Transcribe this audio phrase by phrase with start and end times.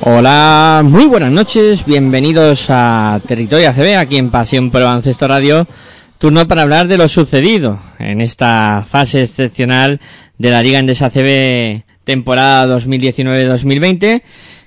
[0.00, 5.66] Hola, muy buenas noches, bienvenidos a Territorio ACB, aquí en Pasión por Baloncesto Radio.
[6.18, 10.00] Turno para hablar de lo sucedido en esta fase excepcional
[10.38, 14.22] de la Liga Endesa ACB temporada 2019-2020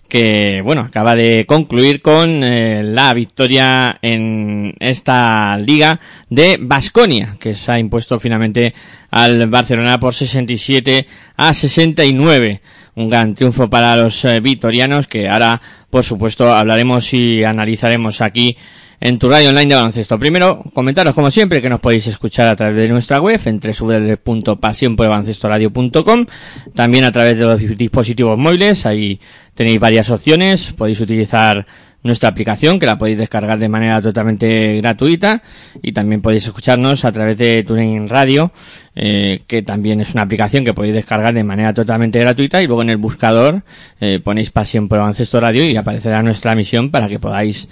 [0.07, 5.99] que bueno acaba de concluir con eh, la victoria en esta liga
[6.29, 8.73] de Basconia que se ha impuesto finalmente
[9.11, 12.61] al Barcelona por 67 a 69
[12.95, 18.57] un gran triunfo para los eh, vitorianos que ahora por supuesto hablaremos y analizaremos aquí
[18.99, 20.17] en tu radio online de baloncesto.
[20.17, 26.25] Primero, comentaros como siempre que nos podéis escuchar a través de nuestra web en www.pasionporbaloncestoradio.com
[26.73, 29.19] también a través de los dispositivos móviles, ahí
[29.53, 31.65] tenéis varias opciones, podéis utilizar
[32.03, 35.41] nuestra aplicación que la podéis descargar de manera totalmente gratuita
[35.81, 38.51] y también podéis escucharnos a través de TuneIn Radio
[38.95, 42.81] eh, que también es una aplicación que podéis descargar de manera totalmente gratuita y luego
[42.81, 43.63] en el buscador
[43.99, 47.67] eh, ponéis Pasión por Baloncesto Radio y aparecerá nuestra emisión para que podáis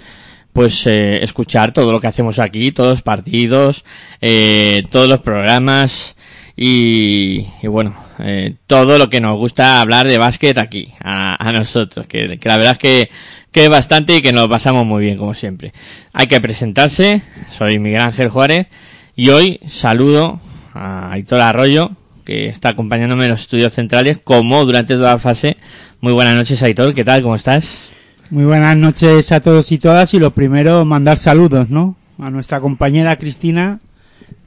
[0.56, 3.84] pues eh, escuchar todo lo que hacemos aquí, todos los partidos,
[4.22, 6.16] eh, todos los programas
[6.56, 11.52] y, y bueno, eh, todo lo que nos gusta hablar de básquet aquí, a, a
[11.52, 13.10] nosotros, que, que la verdad es que,
[13.52, 15.74] que es bastante y que nos pasamos muy bien como siempre.
[16.14, 17.20] Hay que presentarse,
[17.54, 18.68] soy Miguel Ángel Juárez
[19.14, 20.40] y hoy saludo
[20.72, 21.90] a Aitor Arroyo,
[22.24, 25.58] que está acompañándome en los estudios centrales como durante toda la fase.
[26.00, 27.20] Muy buenas noches Aitor, ¿qué tal?
[27.20, 27.90] ¿Cómo estás?
[28.28, 31.94] Muy buenas noches a todos y todas y lo primero mandar saludos, ¿no?
[32.18, 33.78] A nuestra compañera Cristina,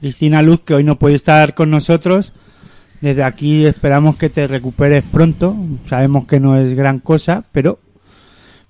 [0.00, 2.34] Cristina Luz, que hoy no puede estar con nosotros.
[3.00, 5.56] Desde aquí esperamos que te recuperes pronto.
[5.88, 7.78] Sabemos que no es gran cosa, pero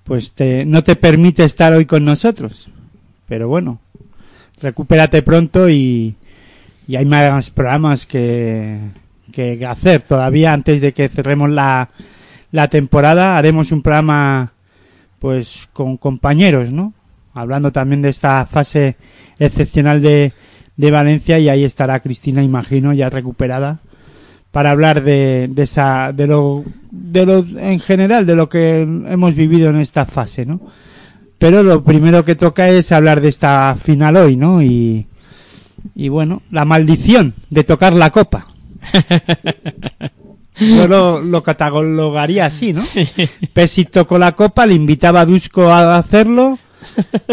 [0.05, 2.69] pues te, no te permite estar hoy con nosotros.
[3.27, 3.81] Pero bueno,
[4.61, 6.15] recupérate pronto y,
[6.87, 8.79] y hay más programas que,
[9.33, 11.89] que hacer todavía antes de que cerremos la,
[12.53, 13.37] la temporada.
[13.37, 14.53] Haremos un programa
[15.21, 16.93] pues con compañeros, ¿no?
[17.35, 18.97] Hablando también de esta fase
[19.37, 20.33] excepcional de,
[20.75, 23.79] de Valencia y ahí estará Cristina, imagino, ya recuperada
[24.49, 29.35] para hablar de, de esa de lo de lo en general de lo que hemos
[29.35, 30.59] vivido en esta fase, ¿no?
[31.37, 34.63] Pero lo primero que toca es hablar de esta final hoy, ¿no?
[34.63, 35.05] Y
[35.93, 38.47] y bueno, la maldición de tocar la copa.
[40.61, 42.83] Yo lo, lo catalogaría así, ¿no?
[43.53, 46.59] Pesic tocó la copa, le invitaba a Dusko a hacerlo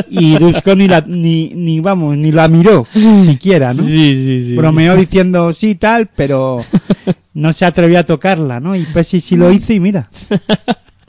[0.09, 2.87] y Dusko ni la, ni, ni vamos, ni la miró
[3.27, 3.83] siquiera, ¿no?
[3.83, 4.57] Sí, sí, sí.
[4.57, 6.59] Bromeó diciendo sí tal, pero
[7.35, 8.75] no se atrevió a tocarla, ¿no?
[8.77, 10.11] Y Pesic sí lo hizo y mira,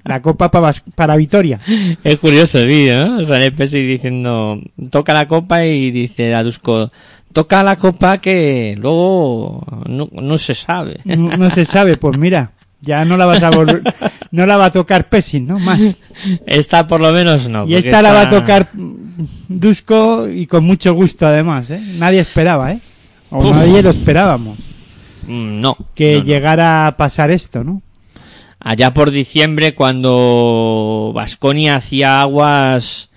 [0.03, 1.59] la copa para, para Vitoria.
[2.03, 3.25] Es curioso el vídeo, ¿no?
[3.25, 4.59] Sale Pesic diciendo,
[4.89, 6.91] toca la copa y dice a Dusko,
[7.33, 10.99] toca la copa que luego no, no se sabe.
[11.05, 12.51] No, no se sabe, pues mira,
[12.81, 13.81] ya no la vas a volver,
[14.31, 15.59] no la va a tocar Pesic, ¿no?
[15.59, 15.79] Más.
[16.45, 17.67] Esta por lo menos no.
[17.67, 18.69] Y esta la va a tocar
[19.47, 21.81] Dusko y con mucho gusto además, ¿eh?
[21.97, 22.79] Nadie esperaba, ¿eh?
[23.31, 24.57] O nadie lo esperábamos.
[25.27, 25.77] Mm, No.
[25.93, 26.23] Que no.
[26.23, 27.81] llegara a pasar esto, ¿no?
[28.59, 33.09] Allá por diciembre cuando Vasconia hacía aguas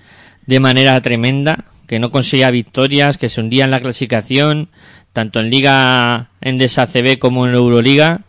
[0.47, 4.71] de manera tremenda, que no conseguía victorias, que se hundía en la clasificación,
[5.12, 8.23] tanto en Liga Endesa CB como en Euroliga,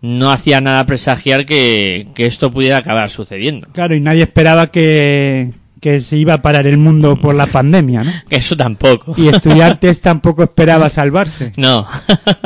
[0.00, 3.68] no hacía nada presagiar que, que esto pudiera acabar sucediendo.
[3.74, 5.52] Claro, y nadie esperaba que,
[5.82, 8.12] que se iba a parar el mundo por la pandemia, ¿no?
[8.30, 9.12] Eso tampoco.
[9.18, 11.86] Y estudiantes tampoco esperaba salvarse No.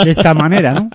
[0.04, 0.90] de esta manera, ¿no?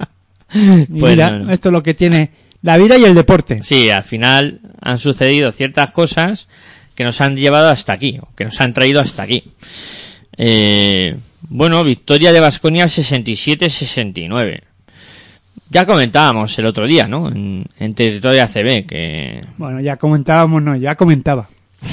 [0.53, 1.53] Y Pues mira, no, no.
[1.53, 2.31] esto es lo que tiene
[2.63, 3.63] la vida y el deporte.
[3.63, 6.49] Sí, al final han sucedido ciertas cosas
[6.95, 9.43] que nos han llevado hasta aquí, que nos han traído hasta aquí.
[10.37, 11.17] Eh,
[11.49, 14.61] bueno, victoria de Vasconia 67-69.
[15.69, 17.29] Ya comentábamos el otro día, ¿no?
[17.29, 19.43] En, en territorio ACB, que...
[19.57, 21.49] Bueno, ya comentábamos, no, ya comentaba.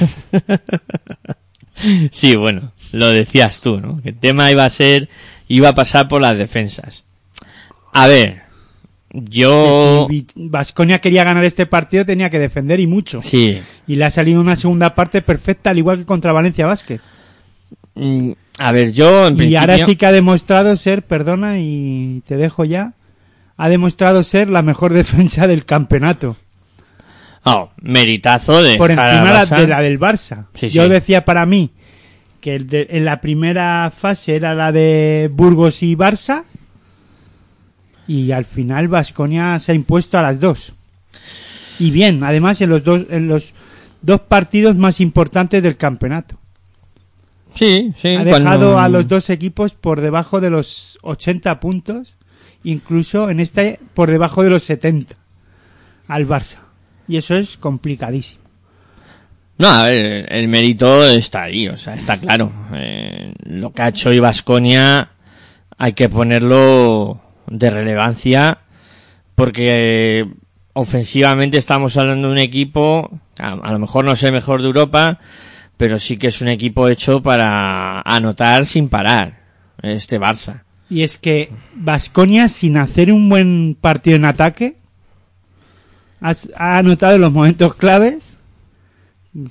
[2.10, 4.02] sí, bueno, lo decías tú, ¿no?
[4.02, 5.08] Que el tema iba a ser,
[5.48, 7.04] iba a pasar por las defensas.
[7.92, 8.42] A ver,
[9.12, 10.06] yo...
[10.08, 13.22] Si Vasconia quería ganar este partido tenía que defender y mucho.
[13.22, 13.60] Sí.
[13.86, 17.00] Y le ha salido una segunda parte perfecta, al igual que contra Valencia Vázquez.
[17.94, 19.60] Mm, A ver, yo en Y principio...
[19.60, 22.92] ahora sí que ha demostrado ser, perdona y te dejo ya,
[23.56, 26.36] ha demostrado ser la mejor defensa del campeonato.
[27.44, 28.76] Oh, meritazo de...
[28.76, 30.46] por encima la- de la del Barça.
[30.54, 30.88] Sí, Yo sí.
[30.90, 31.70] decía para mí
[32.40, 36.44] que el de- en la primera fase era la de Burgos y Barça
[38.10, 40.72] y al final Vasconia se ha impuesto a las dos.
[41.78, 43.52] Y bien, además en los dos en los
[44.02, 46.36] dos partidos más importantes del campeonato.
[47.54, 48.08] Sí, sí.
[48.16, 52.16] ha cuando- dejado a los dos equipos por debajo de los 80 puntos,
[52.64, 55.14] incluso en este por debajo de los 70
[56.08, 56.58] al Barça.
[57.06, 58.40] Y eso es complicadísimo.
[59.58, 62.50] No, a ver, el mérito está ahí, o sea, está claro.
[62.74, 65.10] Eh, lo que ha hecho hoy Vasconia
[65.78, 67.20] hay que ponerlo
[67.50, 68.58] de relevancia
[69.34, 70.34] porque eh,
[70.72, 75.18] ofensivamente estamos hablando de un equipo, a, lo mejor no es el mejor de Europa,
[75.76, 79.40] pero sí que es un equipo hecho para anotar sin parar,
[79.82, 80.62] este Barça.
[80.90, 84.76] Y es que Vasconia, sin hacer un buen partido en ataque,
[86.20, 88.36] has- ha anotado los momentos claves.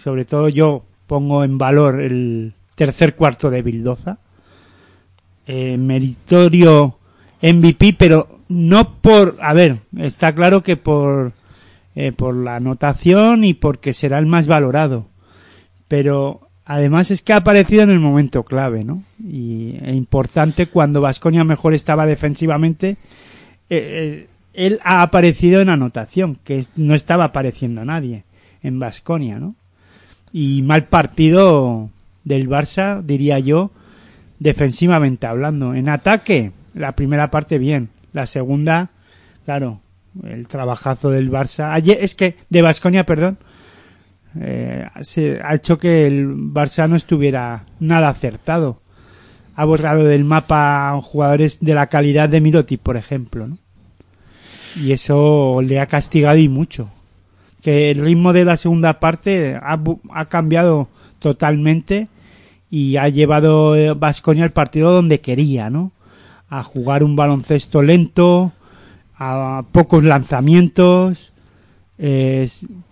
[0.03, 4.19] Sobre todo yo pongo en valor el tercer cuarto de Bildoza.
[5.47, 6.98] Eh, meritorio
[7.41, 9.37] MVP, pero no por...
[9.41, 11.33] A ver, está claro que por,
[11.95, 15.07] eh, por la anotación y porque será el más valorado.
[15.87, 19.03] Pero además es que ha aparecido en el momento clave, ¿no?
[19.19, 22.97] Y es importante cuando Vasconia mejor estaba defensivamente, eh,
[23.69, 28.23] eh, él ha aparecido en anotación, que no estaba apareciendo nadie
[28.61, 29.55] en Vasconia, ¿no?
[30.31, 31.89] Y mal partido
[32.23, 33.71] del Barça, diría yo,
[34.39, 35.73] defensivamente hablando.
[35.73, 38.89] En ataque, la primera parte bien, la segunda,
[39.45, 39.81] claro,
[40.23, 41.71] el trabajazo del Barça.
[41.73, 43.37] Ayer, es que, de Vasconia, perdón,
[44.39, 48.81] eh, se- ha hecho que el Barça no estuviera nada acertado.
[49.55, 53.49] Ha borrado del mapa jugadores de la calidad de Miroti, por ejemplo.
[54.81, 56.89] Y eso le ha castigado y mucho.
[57.61, 59.77] Que el ritmo de la segunda parte ha,
[60.13, 60.87] ha cambiado
[61.19, 62.07] totalmente
[62.71, 65.91] y ha llevado eh, Vasconia al partido donde quería, ¿no?
[66.49, 68.51] A jugar un baloncesto lento,
[69.17, 71.31] a pocos lanzamientos,
[71.97, 72.49] eh,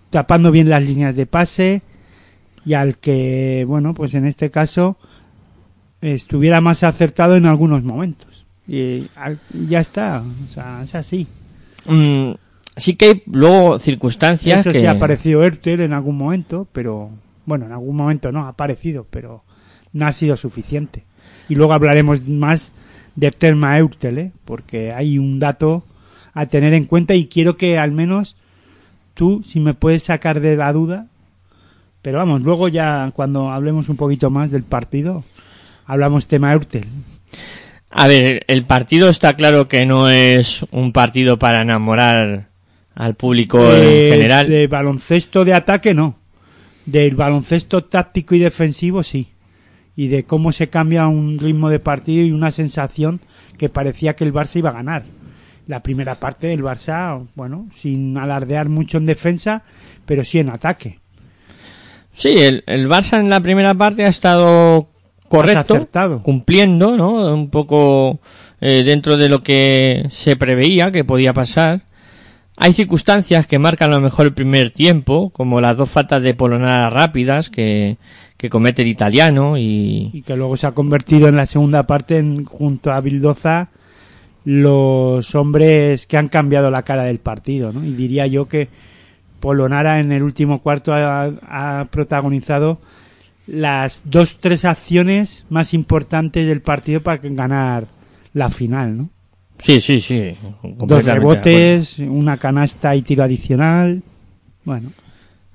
[0.09, 1.81] tapando bien las líneas de pase
[2.65, 4.97] y al que, bueno, pues en este caso
[6.01, 8.45] estuviera más acertado en algunos momentos.
[8.67, 11.25] Y al- ya está, o sea, es así.
[11.85, 12.31] Mm,
[12.75, 14.79] sí que hay luego circunstancias Eso que...
[14.81, 17.09] sí ha aparecido Ertel en algún momento, pero
[17.45, 19.43] bueno, en algún momento no ha aparecido, pero
[19.93, 21.05] no ha sido suficiente.
[21.49, 22.73] Y luego hablaremos más
[23.17, 24.31] de Terma Eurtel, ¿eh?
[24.45, 25.83] porque hay un dato
[26.33, 28.37] a tener en cuenta y quiero que al menos
[29.15, 31.07] tú, si me puedes sacar de la duda,
[32.03, 35.25] pero vamos, luego ya cuando hablemos un poquito más del partido,
[35.87, 36.85] hablamos tema Eurtel.
[37.89, 42.49] A ver, el partido está claro que no es un partido para enamorar
[42.93, 44.47] al público en general.
[44.47, 46.19] De baloncesto de ataque no.
[46.85, 49.27] Del baloncesto táctico y defensivo sí.
[49.97, 53.19] Y de cómo se cambia un ritmo de partido y una sensación
[53.57, 55.03] que parecía que el Barça iba a ganar.
[55.67, 59.63] La primera parte del Barça, bueno, sin alardear mucho en defensa,
[60.05, 60.99] pero sí en ataque.
[62.13, 64.87] Sí, el, el Barça en la primera parte ha estado
[65.27, 66.21] correcto, acertado.
[66.23, 67.33] cumpliendo, ¿no?
[67.33, 68.19] Un poco
[68.61, 71.81] eh, dentro de lo que se preveía que podía pasar.
[72.55, 76.33] Hay circunstancias que marcan a lo mejor el primer tiempo, como las dos faltas de
[76.33, 77.97] Polonara rápidas que,
[78.37, 82.17] que comete el italiano y, Y que luego se ha convertido en la segunda parte,
[82.17, 83.69] en, junto a Bildoza,
[84.45, 87.83] los hombres que han cambiado la cara del partido, ¿no?
[87.83, 88.69] Y diría yo que
[89.39, 92.79] Polonara en el último cuarto ha, ha protagonizado
[93.47, 97.87] las dos, tres acciones más importantes del partido para ganar
[98.33, 99.09] la final, ¿no?
[99.59, 100.35] Sí, sí, sí.
[100.61, 104.03] Dos rebotes, una canasta y tiro adicional.
[104.63, 104.91] Bueno,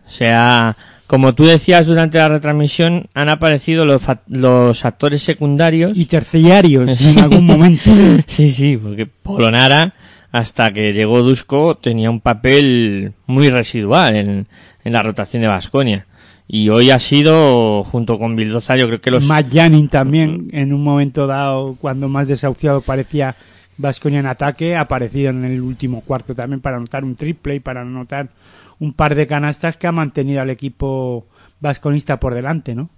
[0.07, 0.77] O sea,
[1.13, 5.93] como tú decías durante la retransmisión, han aparecido los, los actores secundarios.
[5.95, 7.91] y terciarios en algún momento.
[8.27, 9.93] sí, sí, porque Polonara,
[10.31, 14.47] hasta que llegó Dusko, tenía un papel muy residual en,
[14.85, 16.07] en la rotación de Vasconia.
[16.49, 19.27] Y hoy ha sido, junto con Bildoza, yo creo que los...
[19.27, 23.37] Matt Janning también, en un momento dado, cuando más desahuciado parecía
[23.77, 27.61] Vasconia en ataque, ha aparecido en el último cuarto también para anotar un triple y
[27.61, 28.31] para anotar
[28.83, 31.27] un par de canastas que ha mantenido al equipo
[31.61, 32.91] vasconista por delante, ¿no?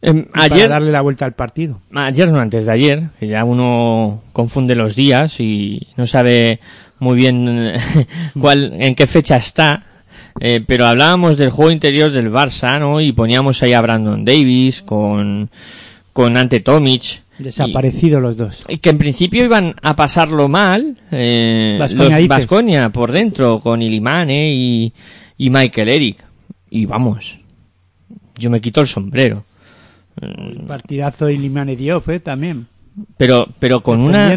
[0.00, 1.80] Em, ayer, Para darle la vuelta al partido.
[1.92, 6.60] ayer no antes de ayer, que ya uno confunde los días y no sabe
[7.00, 7.72] muy bien
[8.40, 9.82] cuál, en qué fecha está.
[10.40, 13.00] eh, pero hablábamos del juego interior del Barça, ¿no?
[13.00, 15.50] Y poníamos ahí a Brandon Davis con,
[16.12, 17.22] con Ante Tomic.
[17.38, 18.64] Desaparecidos los dos.
[18.68, 22.28] Y que en principio iban a pasarlo mal, eh, Baskonia, los.
[22.28, 24.92] Baskonia por dentro, con Ilimane y,
[25.36, 26.24] y Michael Eric.
[26.70, 27.38] Y vamos,
[28.38, 29.44] yo me quito el sombrero.
[30.66, 32.20] Partidazo y Limane Diop, ¿eh?
[32.20, 32.66] También.
[33.18, 34.34] Pero, pero con una,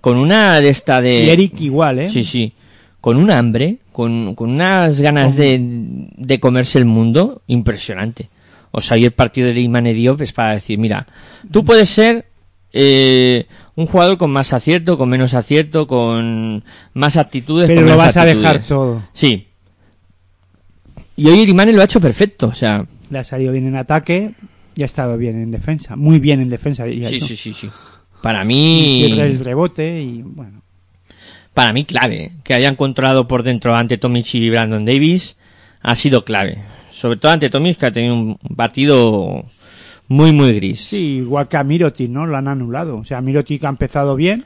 [0.00, 1.24] con una de esta de...
[1.24, 2.10] Y Eric igual, ¿eh?
[2.10, 2.52] Sí, sí.
[3.00, 8.28] Con un hambre, con, con unas ganas de, de comerse el mundo, impresionante.
[8.72, 11.06] O sea, y el partido de Imane Diop es para decir, mira,
[11.50, 12.26] tú puedes ser
[12.72, 13.46] eh,
[13.76, 17.66] un jugador con más acierto, con menos acierto, con más aptitudes.
[17.66, 19.02] Pero con lo vas a dejar todo.
[19.12, 19.46] Sí.
[21.16, 24.32] Y hoy Irimane lo ha hecho perfecto, o sea, Le ha salido bien en ataque
[24.74, 25.96] y ha estado bien en defensa.
[25.96, 27.70] Muy bien en defensa, sí, sí, sí, sí.
[28.22, 30.62] Para mí, el rebote y bueno.
[31.54, 35.36] para mí clave, que hayan controlado por dentro ante Tomic y Brandon Davis,
[35.82, 36.58] ha sido clave.
[36.92, 39.44] Sobre todo ante Tomic, que ha tenido un partido
[40.10, 40.86] muy, muy gris.
[40.86, 42.26] Sí, igual que a Mirotic, ¿no?
[42.26, 42.98] Lo han anulado.
[42.98, 44.44] O sea, Mirotic ha empezado bien,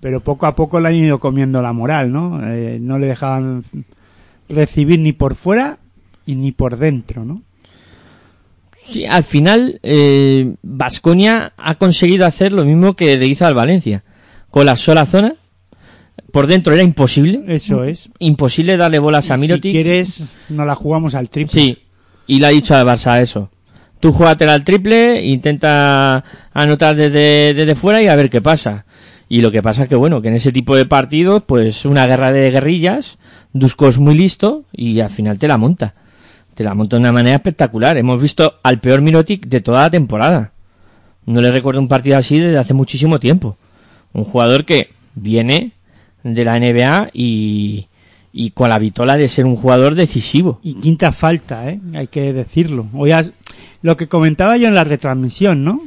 [0.00, 2.40] pero poco a poco le han ido comiendo la moral, ¿no?
[2.42, 3.62] Eh, no le dejaban
[4.48, 5.78] recibir ni por fuera
[6.24, 7.42] y ni por dentro, ¿no?
[8.86, 14.02] Sí, al final, eh, Vasconia ha conseguido hacer lo mismo que le hizo al Valencia.
[14.50, 15.34] Con la sola zona,
[16.32, 17.44] por dentro era imposible.
[17.48, 18.08] Eso es.
[18.18, 19.72] Imposible darle bolas a Si Mirotic.
[19.72, 21.60] quieres, no la jugamos al triple.
[21.60, 21.78] Sí,
[22.26, 23.50] y le ha dicho al Barça eso.
[24.00, 28.84] Tú júgatela al triple, intenta anotar desde, desde fuera y a ver qué pasa.
[29.28, 32.06] Y lo que pasa es que, bueno, que en ese tipo de partidos, pues una
[32.06, 33.18] guerra de guerrillas,
[33.52, 35.94] Dusko es muy listo y al final te la monta.
[36.54, 37.96] Te la monta de una manera espectacular.
[37.96, 40.52] Hemos visto al peor Mirotic de toda la temporada.
[41.26, 43.56] No le recuerdo un partido así desde hace muchísimo tiempo.
[44.12, 45.72] Un jugador que viene
[46.24, 47.86] de la NBA y,
[48.32, 50.58] y con la vitola de ser un jugador decisivo.
[50.62, 51.78] Y quinta falta, ¿eh?
[51.94, 52.86] Hay que decirlo.
[52.94, 53.32] Hoy has-
[53.82, 55.80] lo que comentaba yo en la retransmisión, ¿no?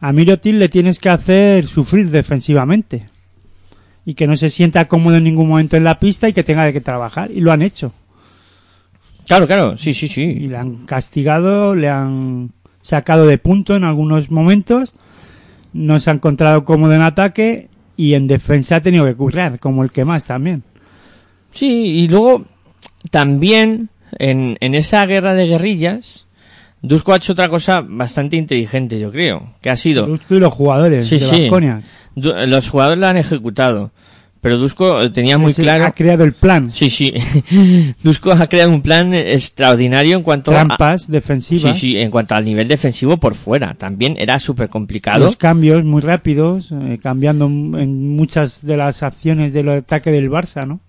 [0.00, 3.08] A Mirotic le tienes que hacer sufrir defensivamente.
[4.04, 6.72] Y que no se sienta cómodo en ningún momento en la pista y que tenga
[6.72, 7.30] que trabajar.
[7.30, 7.92] Y lo han hecho.
[9.26, 10.34] Claro, claro, sí, sí, Y sí.
[10.48, 14.94] le han castigado, le han sacado de punto en algunos momentos.
[15.74, 17.68] No se ha encontrado cómodo en ataque.
[17.96, 20.62] Y en defensa ha tenido que currar, como el que más también.
[21.50, 22.46] Sí, y luego
[23.10, 26.26] también en, en esa guerra de guerrillas,
[26.82, 30.06] Dusko ha hecho otra cosa bastante inteligente, yo creo, que ha sido...
[30.06, 31.50] Dusko y los jugadores Sí, de sí.
[32.14, 33.90] Du- Los jugadores la han ejecutado,
[34.40, 35.84] pero Dusko eh, tenía muy claro...
[35.86, 36.70] Ha creado el plan.
[36.72, 37.12] Sí, sí.
[38.02, 40.54] Dusko ha creado un plan extraordinario en cuanto a...
[40.64, 41.74] Trampas defensivas.
[41.78, 43.74] Sí, sí, en cuanto al nivel defensivo por fuera.
[43.74, 45.24] También era súper complicado.
[45.24, 50.66] los cambios muy rápidos, eh, cambiando en muchas de las acciones del ataque del Barça,
[50.66, 50.80] ¿no?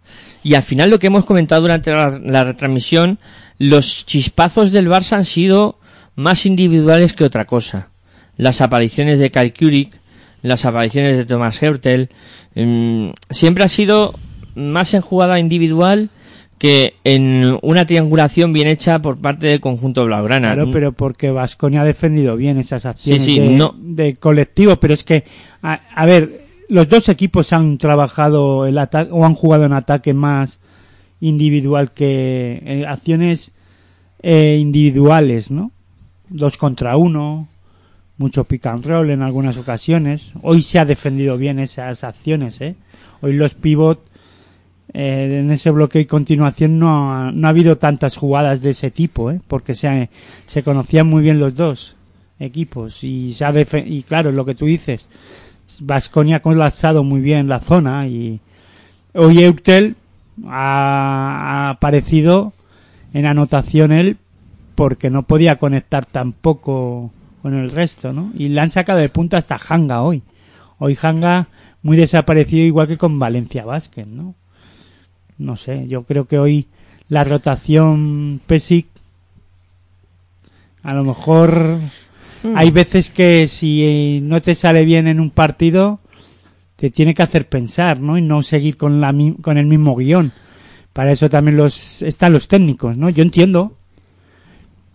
[0.43, 3.19] Y al final lo que hemos comentado durante la, la retransmisión,
[3.60, 5.78] los chispazos del Barça han sido
[6.16, 7.89] más individuales que otra cosa.
[8.38, 9.94] Las apariciones de Kyle Kurik,
[10.42, 12.10] las apariciones de Thomas Hertel,
[12.56, 14.16] mm, siempre ha sido
[14.56, 16.10] más en jugada individual
[16.58, 20.54] que en una triangulación bien hecha por parte del conjunto blaugrana.
[20.54, 23.74] Claro, pero porque Vasconia ha defendido bien esas acciones Sí, sí, de, no.
[23.78, 25.24] de colectivo, pero es que,
[25.63, 30.13] a, a ver, los dos equipos han trabajado el ataque o han jugado en ataque
[30.13, 30.60] más
[31.22, 33.54] individual que eh, acciones
[34.22, 35.72] eh, individuales, ¿no?
[36.30, 37.48] Dos contra uno,
[38.18, 40.34] mucho pick and roll en algunas ocasiones.
[40.42, 42.76] Hoy se ha defendido bien esas acciones, ¿eh?
[43.22, 44.10] Hoy los pivot
[44.94, 48.90] eh, en ese bloque y continuación no ha, no ha habido tantas jugadas de ese
[48.90, 49.40] tipo, ¿eh?
[49.48, 50.10] porque se,
[50.48, 51.96] se conocían muy bien los dos
[52.40, 53.54] equipos y se ha
[53.86, 55.08] y claro, lo que tú dices,
[55.82, 58.40] Vasconia ha colapsado muy bien la zona y
[59.14, 59.96] hoy Eutel
[60.48, 62.53] ha, aparecido
[63.13, 64.17] en anotación él
[64.75, 68.31] porque no podía conectar tampoco con el resto, ¿no?
[68.36, 70.24] Y le han sacado de punta hasta Hanga hoy.
[70.77, 71.48] Hoy Hanga
[71.81, 74.36] muy desaparecido igual que con Valencia Vázquez, ¿no?
[75.38, 76.67] No sé, yo creo que hoy
[77.08, 78.88] la rotación Pesic
[80.84, 81.77] a lo mejor
[82.55, 86.00] hay veces que si eh, no te sale bien en un partido
[86.79, 88.17] te tiene que hacer pensar, ¿no?
[88.17, 90.31] Y no seguir con la con el mismo guion.
[90.93, 93.09] Para eso también los están los técnicos, ¿no?
[93.09, 93.74] Yo entiendo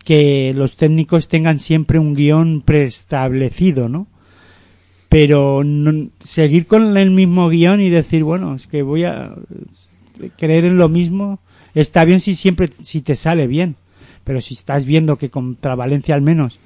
[0.05, 4.07] que los técnicos tengan siempre un guion preestablecido, ¿no?
[5.09, 9.33] pero no- seguir con el mismo guion y decir, bueno, es que voy a
[10.37, 11.39] creer en lo mismo,
[11.73, 13.77] está bien si siempre, si te sale bien,
[14.25, 16.59] pero si estás viendo que contra Valencia al menos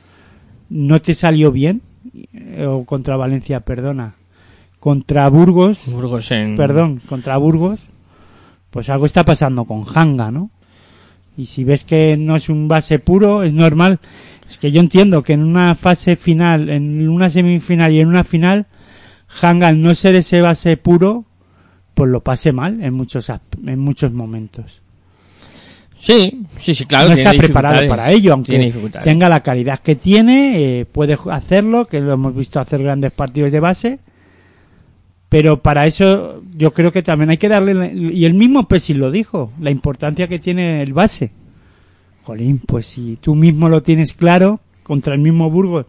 [0.71, 1.83] no te salió bien,
[2.33, 4.15] eh, o contra Valencia, perdona,
[4.89, 6.57] contra Burgos, Burgos en...
[6.57, 7.79] perdón, contra Burgos,
[8.71, 10.51] pues algo está pasando con Hanga, ¿no?
[11.37, 13.99] Y si ves que no es un base puro, es normal.
[14.49, 18.25] Es que yo entiendo que en una fase final, en una semifinal y en una
[18.25, 18.65] final,
[19.43, 21.27] Hanga al no ser ese base puro,
[21.93, 23.31] pues lo pase mal en muchos
[23.67, 24.81] en muchos momentos.
[25.99, 27.09] Sí, sí, sí, claro.
[27.09, 32.01] no está preparado para ello, aunque tenga la calidad que tiene, eh, puede hacerlo, que
[32.01, 33.99] lo hemos visto hacer grandes partidos de base.
[35.29, 39.11] Pero para eso yo creo que también hay que darle, y el mismo Pesi lo
[39.11, 41.31] dijo, la importancia que tiene el base.
[42.25, 45.87] Jolín, pues si tú mismo lo tienes claro, contra el mismo Burgos,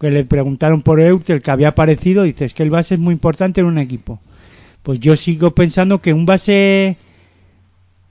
[0.00, 3.60] que le preguntaron por Eutel que había aparecido, dices que el base es muy importante
[3.60, 4.20] en un equipo.
[4.84, 6.96] Pues yo sigo pensando que un base,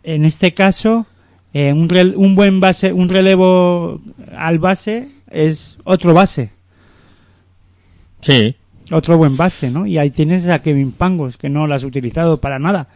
[0.04, 1.06] en este caso,
[1.54, 4.02] eh, un, un buen base, un relevo
[4.36, 6.52] al base es otro base,
[8.22, 8.56] Sí.
[8.92, 9.86] Otro buen base, ¿no?
[9.86, 12.88] Y ahí tienes a Kevin Pangos, que no lo has utilizado para nada.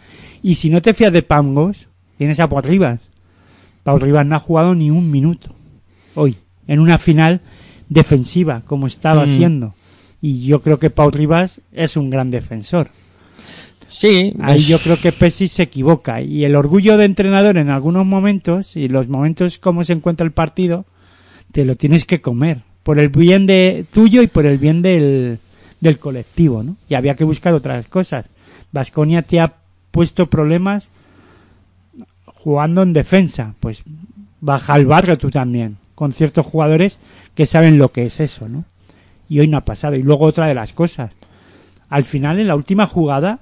[0.44, 3.10] Y si no te fías de Pangos, tienes a Pau Rivas.
[3.84, 5.54] Pau Rivas no ha jugado ni un minuto
[6.16, 7.42] hoy, en una final
[7.90, 9.38] defensiva, como estaba Mm.
[9.38, 9.74] siendo.
[10.22, 12.90] Y yo creo que Pau Rivas es un gran defensor.
[13.90, 14.34] Sí.
[14.40, 16.22] Ahí es- yo creo que Pesi se equivoca.
[16.22, 20.32] Y el orgullo de entrenador en algunos momentos, y los momentos como se encuentra el
[20.32, 20.86] partido,
[21.52, 22.62] te lo tienes que comer.
[22.84, 25.40] Por el bien de tuyo y por el bien del,
[25.82, 26.78] del colectivo, ¿no?
[26.88, 28.30] Y había que buscar otras cosas.
[28.72, 29.54] Vasconia te ha
[29.92, 30.92] puesto problemas
[32.26, 33.54] jugando en defensa.
[33.60, 33.84] Pues
[34.40, 35.78] baja al barrio tú también.
[35.96, 37.00] Con ciertos jugadores
[37.36, 38.64] que saben lo que es eso, ¿no?
[39.28, 39.96] Y hoy no ha pasado.
[39.96, 41.12] Y luego otra de las cosas.
[41.90, 43.40] Al final, en la última jugada,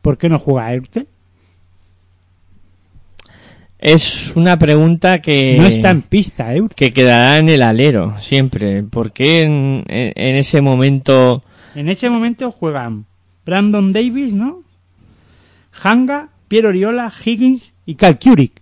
[0.00, 1.06] ¿por qué no juega Eurtel?
[3.78, 5.56] Es una pregunta que...
[5.56, 6.76] No está en pista, Eurtel.
[6.76, 8.82] que quedará en el alero siempre.
[8.82, 11.42] ¿Por qué en, en- en ese momento
[11.74, 13.06] En ese momento juegan
[13.44, 14.62] Brandon Davis, ¿no?
[15.82, 18.60] Hanga, Piero Oriola, Higgins y Cal Curic.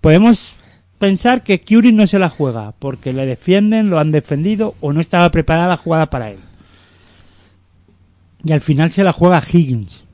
[0.00, 0.58] Podemos
[0.98, 5.00] pensar que Curic no se la juega porque le defienden, lo han defendido o no
[5.00, 6.38] estaba preparada la jugada para él.
[8.44, 10.04] Y al final se la juega Higgins.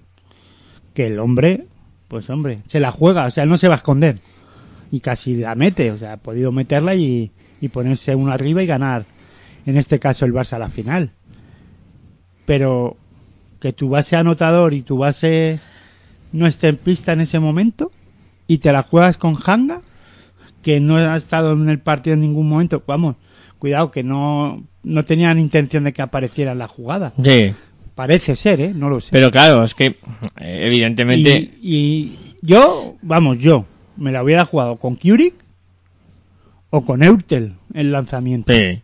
[0.95, 1.67] Que el hombre,
[2.09, 4.21] pues hombre, se la juega, o sea, no se va a esconder.
[4.91, 8.67] Y casi la mete, o sea, ha podido meterla y, y ponerse uno arriba y
[8.67, 9.07] ganar,
[9.67, 11.11] en este caso, el Barça a la final
[12.45, 12.97] pero
[13.61, 15.61] que tu base anotador y tu base
[16.33, 17.93] no esté en pista en ese momento
[18.49, 19.81] y te la juegas con Hanga
[20.63, 23.17] que no ha estado en el partido en ningún momento vamos
[23.59, 27.53] cuidado que no no tenían intención de que apareciera en la jugada Sí.
[27.95, 29.97] parece ser eh no lo sé Pero claro, es que eh,
[30.67, 31.51] evidentemente...
[31.63, 33.65] y, y yo vamos yo
[33.97, 35.35] me la hubiera jugado con Curic
[36.71, 38.81] o con Eurtel el lanzamiento Sí.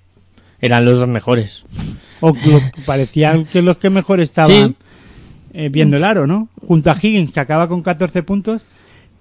[0.61, 1.65] Eran los dos mejores.
[2.21, 4.77] O lo parecían que los que mejor estaban Sí.
[5.55, 6.49] eh, viendo el aro, ¿no?
[6.67, 8.63] Junto a Higgins, que acaba con 14 puntos,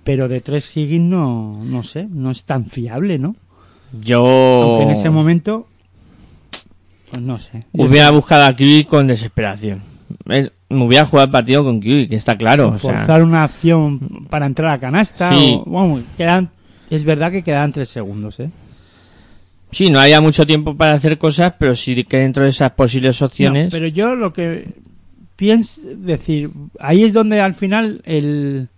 [0.03, 3.35] pero de tres Higgins no, no sé, no es tan fiable, ¿no?
[4.01, 4.25] Yo...
[4.25, 5.67] Aunque en ese momento,
[7.11, 7.65] pues no sé.
[7.73, 9.81] Hubiera buscado a Kiwi con desesperación.
[10.29, 12.69] Eh, Me hubiera jugado el partido con Kiwi, que está claro.
[12.69, 15.61] o sea, Forzar una acción para entrar a canasta, Sí.
[15.65, 16.49] o, quedan,
[16.89, 18.49] es verdad que quedan tres segundos, ¿eh?
[19.71, 23.21] Sí, no había mucho tiempo para hacer cosas, pero sí que dentro de esas posibles
[23.21, 23.65] opciones...
[23.65, 24.67] No, pero yo lo que
[25.35, 26.49] pienso, decir,
[26.79, 28.69] ahí es donde al final el,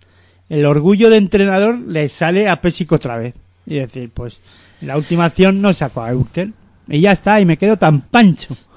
[0.48, 3.34] el orgullo de entrenador le sale a Pesic otra vez.
[3.66, 4.40] Y decir, pues,
[4.80, 6.54] la última acción no sacó a Eurtel.
[6.88, 8.56] Y ya está, y me quedo tan pancho.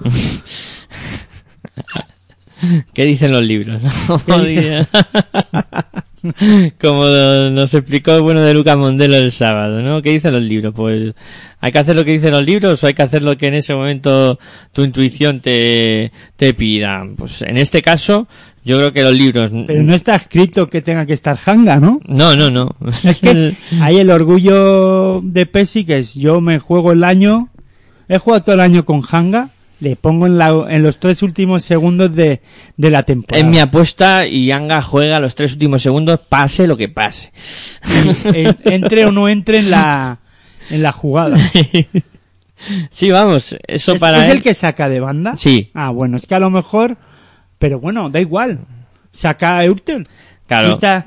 [2.94, 3.82] ¿Qué dicen los libros?
[4.08, 4.20] no?
[6.80, 7.06] Como
[7.50, 10.00] nos explicó bueno de Lucas Mondelo el sábado, ¿no?
[10.00, 10.72] ¿Qué dicen los libros?
[10.74, 11.14] Pues
[11.60, 13.54] hay que hacer lo que dicen los libros o hay que hacer lo que en
[13.54, 14.38] ese momento
[14.72, 17.06] tu intuición te, te pida.
[17.16, 18.26] Pues en este caso,
[18.64, 19.50] yo creo que los libros...
[19.66, 22.00] Pero no está escrito que tenga que estar Hanga, ¿no?
[22.06, 22.74] No, no, no.
[23.04, 27.50] Es que hay el orgullo de Pesic, que es yo me juego el año,
[28.08, 31.64] he jugado todo el año con Hanga, le pongo en, la, en los tres últimos
[31.64, 32.40] segundos de,
[32.76, 33.44] de la temporada.
[33.44, 37.32] Es mi apuesta y Anga juega los tres últimos segundos, pase lo que pase.
[38.24, 40.18] en- entre o no entre en la
[40.70, 41.36] en la jugada.
[42.90, 45.36] sí, vamos, eso ¿Es, para es él- el que saca de banda?
[45.36, 46.96] Sí, Ah, bueno, es que a lo mejor,
[47.58, 48.60] pero bueno, da igual.
[49.12, 50.08] Saca a Eurtel.
[50.46, 50.74] claro.
[50.76, 51.04] Quita-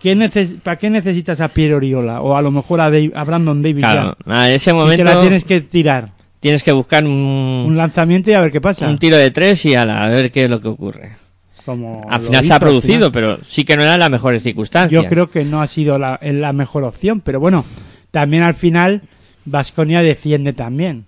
[0.00, 2.20] ¿qué neces- ¿Para qué necesitas a Pierre Oriola?
[2.20, 4.46] O a lo mejor a, Dave- a Brandon Davis Claro, ya.
[4.48, 6.10] En ese Si momento te la tienes que tirar.
[6.40, 8.88] Tienes que buscar un, Un lanzamiento y a ver qué pasa.
[8.88, 11.16] un tiro de tres y ala, a ver qué es lo que ocurre.
[11.64, 15.02] Como Al final se ha producido, pero sí que no eran las mejores circunstancias.
[15.02, 17.64] Yo creo que no ha sido la, mejor opción, pero bueno,
[18.10, 19.02] también al final
[19.44, 21.04] Vasconia defiende también.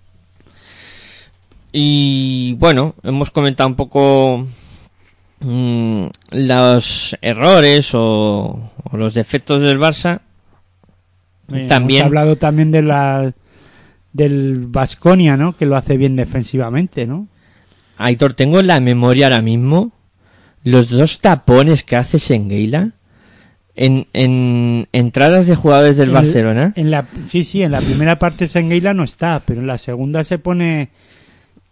[1.72, 4.46] Y bueno, hemos comentado un poco
[5.40, 10.20] mm, los errores o, o los defectos del Barça.
[11.52, 12.00] Eh, También.
[12.00, 13.32] Hemos hablado también de la
[14.12, 15.56] del Vasconia, ¿no?
[15.56, 17.28] Que lo hace bien defensivamente, ¿no?
[17.96, 19.92] Aitor, tengo en la memoria ahora mismo
[20.64, 22.90] los dos tapones que hace Sengueila
[23.76, 26.72] en, en entradas de jugadores del En- Barcelona.
[26.76, 30.24] En la, sí, sí, en la primera parte Sengueila no está, pero en la segunda
[30.24, 30.88] se pone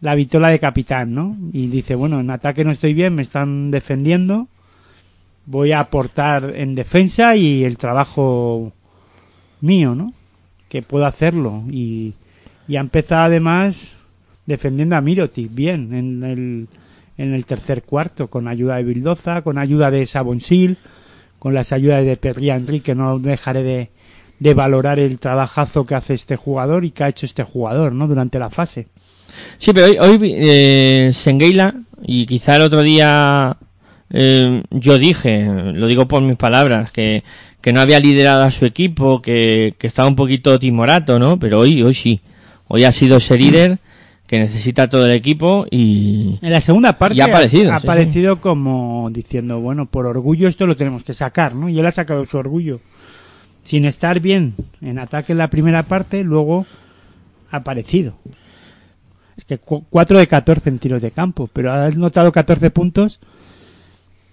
[0.01, 1.37] la vitola de capitán, ¿no?
[1.53, 4.47] Y dice, bueno, en ataque no estoy bien, me están defendiendo,
[5.45, 8.73] voy a aportar en defensa y el trabajo
[9.61, 10.13] mío, ¿no?
[10.69, 11.65] Que puedo hacerlo.
[11.71, 12.15] Y,
[12.69, 13.97] y ha empezado además
[14.47, 16.69] defendiendo a Mirotic bien en el,
[17.17, 20.79] en el tercer cuarto, con ayuda de Bildoza, con ayuda de Sabonsil,
[21.39, 23.91] con las ayudas de Perría Enrique, no dejaré de,
[24.39, 28.07] de valorar el trabajazo que hace este jugador y que ha hecho este jugador, ¿no?
[28.07, 28.89] Durante la fase.
[29.59, 31.13] Sí, pero hoy, hoy eh,
[32.03, 33.57] y quizá el otro día
[34.11, 37.23] eh, yo dije, lo digo por mis palabras, que,
[37.61, 41.39] que no había liderado a su equipo, que, que estaba un poquito timorato, ¿no?
[41.39, 42.21] Pero hoy, hoy sí.
[42.69, 43.79] Hoy ha sido ese líder
[44.27, 46.39] que necesita todo el equipo y...
[46.43, 50.67] En la segunda parte ha aparecido, ha sí, aparecido como diciendo, bueno, por orgullo esto
[50.67, 51.71] lo tenemos que sacar, ¿no?
[51.71, 52.81] Y él ha sacado su orgullo.
[53.65, 56.67] Sin estar bien en ataque en la primera parte, luego
[57.51, 58.15] ha aparecido.
[59.39, 63.21] Es que 4 de 14 en tiros de campo, pero has notado 14 puntos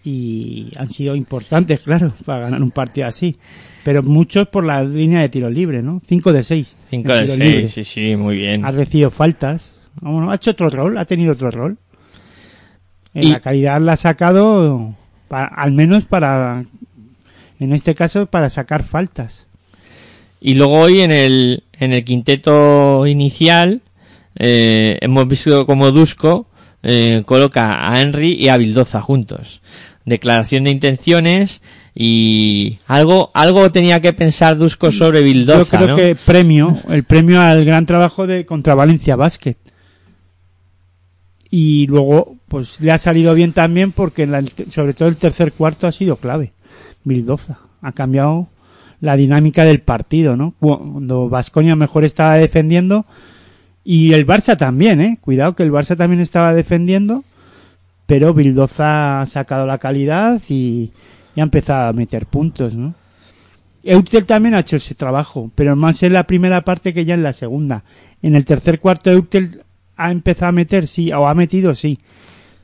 [0.05, 3.37] y han sido importantes, claro, para ganar un partido así.
[3.83, 6.01] Pero muchos por la línea de tiro libre, ¿no?
[6.07, 6.75] 5 de 6.
[6.89, 8.65] 5 de 6, sí, sí, muy bien.
[8.65, 9.75] Ha recibido faltas.
[10.01, 11.77] Bueno, ha hecho otro rol, ha tenido otro rol.
[13.13, 14.95] En Y- la calidad la ha sacado,
[15.29, 16.65] al menos para,
[17.59, 19.47] en este caso, para sacar faltas.
[20.41, 23.81] Y luego hoy en el, en el quinteto inicial
[24.37, 26.47] eh, hemos visto como Dusko
[26.83, 29.61] eh, coloca a Henry y a Bildoza juntos.
[30.05, 31.61] Declaración de intenciones
[31.95, 35.95] y algo algo tenía que pensar Dusko sobre Bildoza, Yo creo ¿no?
[35.95, 39.55] que premio, el premio al gran trabajo de contra Valencia Basket.
[41.49, 45.53] Y luego, pues le ha salido bien también porque en la- sobre todo el tercer
[45.53, 46.51] cuarto ha sido clave.
[47.03, 48.47] Bildoza ha cambiado
[48.99, 50.53] la dinámica del partido, ¿no?
[50.59, 53.05] Cuando Vasconia mejor estaba defendiendo
[53.83, 55.17] y el Barça también, ¿eh?
[55.21, 57.23] Cuidado que el Barça también estaba defendiendo,
[58.05, 60.91] pero Bildoza ha sacado la calidad y,
[61.37, 62.93] ha empezado a meter puntos, ¿no?
[63.83, 67.23] Eutel también ha hecho ese trabajo, pero más en la primera parte que ya en
[67.23, 67.83] la segunda.
[68.21, 69.61] En el tercer cuarto Eutel
[69.95, 71.99] ha empezado a meter, sí, o ha metido, sí.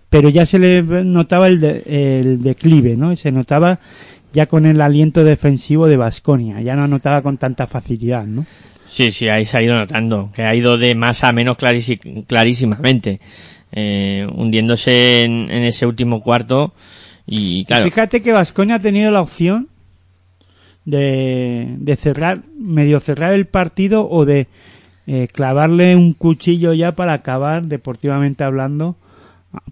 [0.09, 3.15] Pero ya se le notaba el, de- el declive, ¿no?
[3.15, 3.79] Se notaba
[4.33, 6.59] ya con el aliento defensivo de Vasconia.
[6.61, 8.45] Ya no anotaba con tanta facilidad, ¿no?
[8.89, 11.57] Sí, sí, ahí se ha ido notando, que ha ido de más a menos
[12.27, 13.21] clarísimamente,
[13.71, 16.73] eh, hundiéndose en, en ese último cuarto
[17.25, 19.69] y claro, Fíjate que Vasconia ha tenido la opción
[20.85, 24.47] de, de cerrar, medio cerrar el partido o de
[25.07, 28.97] eh, clavarle un cuchillo ya para acabar, deportivamente hablando,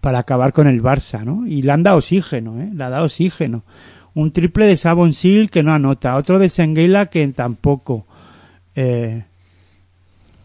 [0.01, 1.47] para acabar con el Barça, ¿no?
[1.47, 2.69] Y le han dado oxígeno, ¿eh?
[2.73, 3.63] Le ha dado oxígeno.
[4.13, 8.05] Un triple de Sabon Sil que no anota, otro de Senguela que tampoco.
[8.75, 9.23] Eh,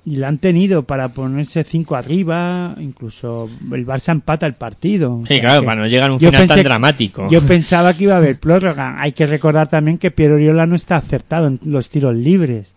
[0.06, 5.14] y la han tenido para ponerse cinco arriba, incluso el Barça empata el partido.
[5.14, 7.26] O sí, sea claro, para no llegar a un final tan dramático.
[7.30, 9.00] yo pensaba que iba a haber prórroga.
[9.00, 12.74] Hay que recordar también que Piero Oriola no está acertado en los tiros libres.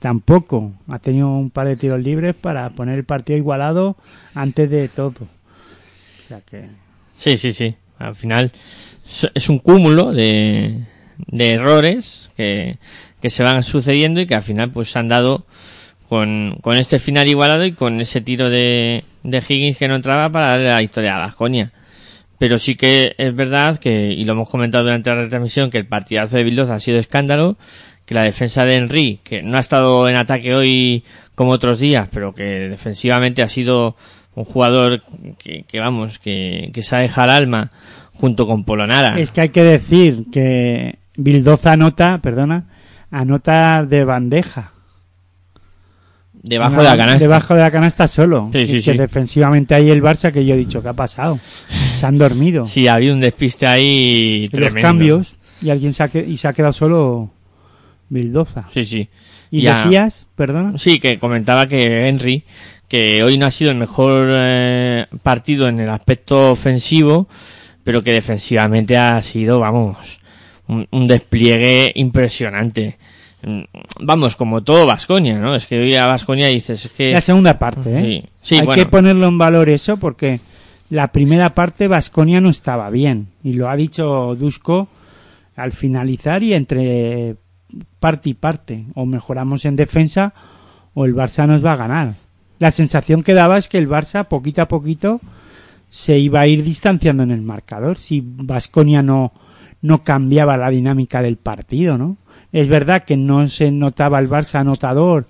[0.00, 0.72] Tampoco.
[0.88, 3.96] Ha tenido un par de tiros libres para poner el partido igualado
[4.34, 5.14] antes de todo.
[5.20, 6.66] O sea que...
[7.18, 7.76] Sí, sí, sí.
[7.98, 8.50] Al final
[9.34, 10.80] es un cúmulo de,
[11.28, 12.78] de errores que,
[13.20, 15.46] que se van sucediendo y que al final pues se han dado
[16.14, 20.30] con, con este final igualado y con ese tiro de, de Higgins que no entraba
[20.30, 21.72] para darle la victoria a Vasconia.
[22.38, 25.86] Pero sí que es verdad que, y lo hemos comentado durante la retransmisión, que el
[25.86, 27.56] partidazo de Bildoza ha sido escándalo,
[28.06, 31.02] que la defensa de Henry, que no ha estado en ataque hoy
[31.34, 33.96] como otros días, pero que defensivamente ha sido
[34.36, 35.02] un jugador
[35.36, 37.70] que, que vamos, que, que se ha dejado el alma
[38.12, 39.18] junto con Polonara.
[39.18, 42.66] Es que hay que decir que Bildoza anota, perdona,
[43.10, 44.73] anota de bandeja.
[46.44, 47.18] Debajo No, de la canasta.
[47.24, 48.50] Debajo de la canasta solo.
[48.52, 48.96] Sí, sí, que sí.
[48.98, 51.40] defensivamente ahí el Barça que yo he dicho, ¿qué ha pasado?
[51.98, 52.66] Se han dormido.
[52.66, 54.80] Sí, ha habido un despiste ahí los tremendo.
[54.80, 57.30] cambios y alguien se ha, y se ha quedado solo
[58.08, 58.66] Bildoza.
[58.74, 59.08] Sí, sí.
[59.50, 62.42] Y Ya- decías, perdona, Sí, que comentaba que Henry,
[62.88, 67.28] que hoy no ha sido el mejor eh, partido en el aspecto ofensivo,
[67.84, 70.20] pero que defensivamente ha sido, vamos,
[70.66, 72.98] un, un despliegue impresionante.
[73.44, 73.62] Mm,
[74.00, 75.54] Vamos, como todo Vasconia, ¿no?
[75.54, 77.12] Es que hoy a Vasconia dices es que...
[77.12, 78.02] La segunda parte, ¿eh?
[78.02, 78.82] Sí, sí, Hay bueno.
[78.82, 80.40] que ponerlo en valor eso porque
[80.90, 84.88] la primera parte Vasconia no estaba bien y lo ha dicho Dusko
[85.56, 87.36] al finalizar y entre
[88.00, 90.34] parte y parte o mejoramos en defensa
[90.94, 92.14] o el Barça nos va a ganar.
[92.58, 95.20] La sensación que daba es que el Barça poquito a poquito
[95.90, 99.32] se iba a ir distanciando en el marcador si Vasconia no
[99.82, 102.16] no cambiaba la dinámica del partido, ¿no?
[102.54, 105.26] Es verdad que no se notaba el Barça anotador,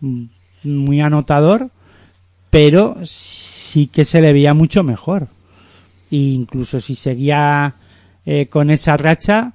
[0.00, 0.24] mm,
[0.64, 1.70] muy anotador,
[2.50, 5.28] pero sí que se le veía mucho mejor.
[6.10, 7.76] E incluso si seguía
[8.26, 9.54] eh, con esa racha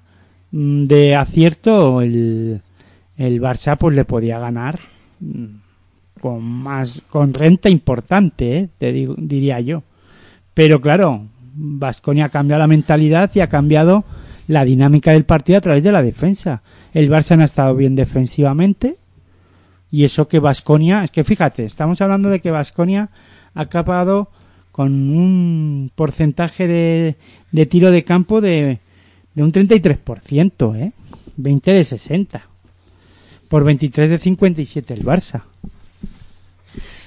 [0.49, 2.63] mm, de acierto, el,
[3.17, 4.79] el Barça pues le podía ganar
[5.19, 5.45] mm,
[6.19, 8.69] con más, con renta importante, ¿eh?
[8.79, 9.83] te digo, diría yo.
[10.55, 14.05] Pero claro, Vasconia ha cambiado la mentalidad y ha cambiado
[14.47, 16.63] la dinámica del partido a través de la defensa.
[16.93, 18.97] El Barça no ha estado bien defensivamente
[19.91, 23.09] y eso que Vasconia, es que fíjate, estamos hablando de que Vasconia
[23.53, 24.29] ha acabado
[24.71, 27.15] con un porcentaje de,
[27.51, 28.79] de tiro de campo de,
[29.35, 30.93] de un 33%, ¿eh?
[31.37, 32.41] 20 de 60.
[33.49, 35.41] Por 23 de 57 el Barça.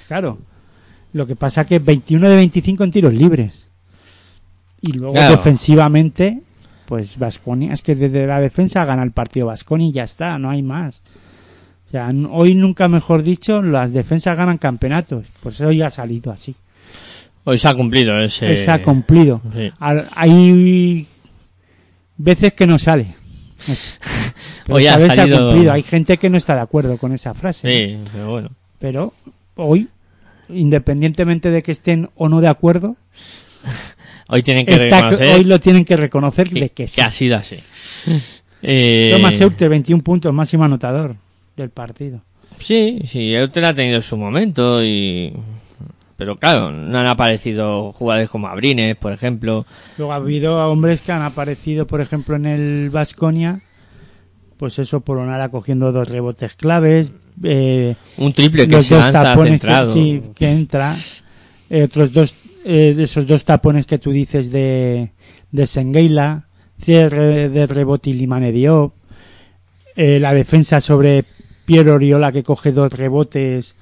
[0.08, 0.38] Claro.
[1.14, 3.68] Lo que pasa que 21 de 25 en tiros libres.
[4.82, 5.36] Y luego Claro.
[5.36, 6.42] defensivamente,
[6.86, 10.50] pues Vasconia, es que desde la defensa gana el partido Vasconia y ya está, no
[10.50, 11.02] hay más.
[11.88, 15.26] O sea, hoy nunca mejor dicho, las defensas ganan campeonatos.
[15.42, 16.54] Pues hoy ha salido así.
[17.44, 18.56] Hoy se ha cumplido ese...
[18.56, 19.40] Se ha cumplido.
[19.54, 19.70] sí.
[19.80, 21.06] Hay
[22.16, 23.14] veces que no sale.
[24.66, 25.72] Pero Hoy ha vez se ha salido- cumplido.
[25.72, 27.70] Hay gente que no está de acuerdo con esa frase.
[27.70, 28.50] Sí, pero bueno.
[28.78, 29.12] Pero
[29.56, 29.88] hoy,
[30.48, 32.96] independientemente de que estén o no de acuerdo,
[34.34, 36.96] Hoy tienen que está- reconocer hoy lo tienen que reconocer de que sí.
[36.96, 37.58] que ha sido así.
[38.66, 41.16] Eh, Thomas Euter, 21 puntos, máximo anotador
[41.54, 42.22] del partido.
[42.58, 45.34] Sí, sí, Eutel ha tenido su momento y...
[46.16, 49.66] Pero claro, no han aparecido jugadores como Abrines, por ejemplo.
[49.98, 53.60] Luego ha habido hombres que han aparecido, por ejemplo, en el Vasconia,
[54.56, 59.22] pues eso, Polonara cogiendo dos rebotes claves, eh, Un triple que los se dos lanza
[59.24, 60.96] tapones que, sí, que entra,
[61.68, 65.12] eh, otros dos, eh, de esos dos tapones que tú dices de,
[65.52, 66.48] de Sengeila,
[66.80, 68.94] cierre de rebote y Limane Diop,
[69.96, 71.24] eh, la defensa sobre
[71.66, 73.74] Piero Oriola que coge dos rebotes,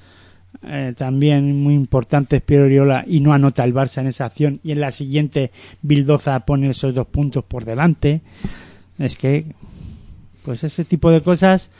[0.67, 4.71] eh, también muy importantes Piero Oriola y no anota el Barça en esa acción y
[4.71, 8.21] en la siguiente Bildoza pone esos dos puntos por delante.
[8.99, 9.45] Es que,
[10.43, 11.71] pues ese tipo de cosas,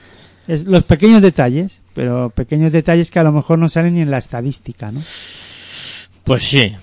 [0.48, 4.12] es los pequeños detalles, pero pequeños detalles que a lo mejor no salen ni en
[4.12, 5.02] la estadística, ¿no?
[6.24, 6.74] Pues sí.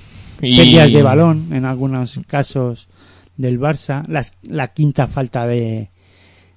[0.43, 0.57] Y...
[0.57, 2.89] Pérdidas de balón en algunos casos
[3.37, 5.89] del Barça, las, la quinta falta de,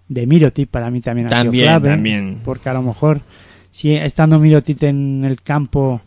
[0.08, 2.42] de Mirotic para mí también ha También, sido clave, también.
[2.44, 3.22] porque a lo mejor
[3.70, 6.02] si estando Mirotic en el campo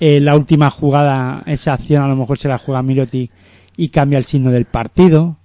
[0.00, 3.30] eh, la última jugada, esa acción a lo mejor se la juega Mirotic
[3.76, 5.36] y cambia el signo del partido.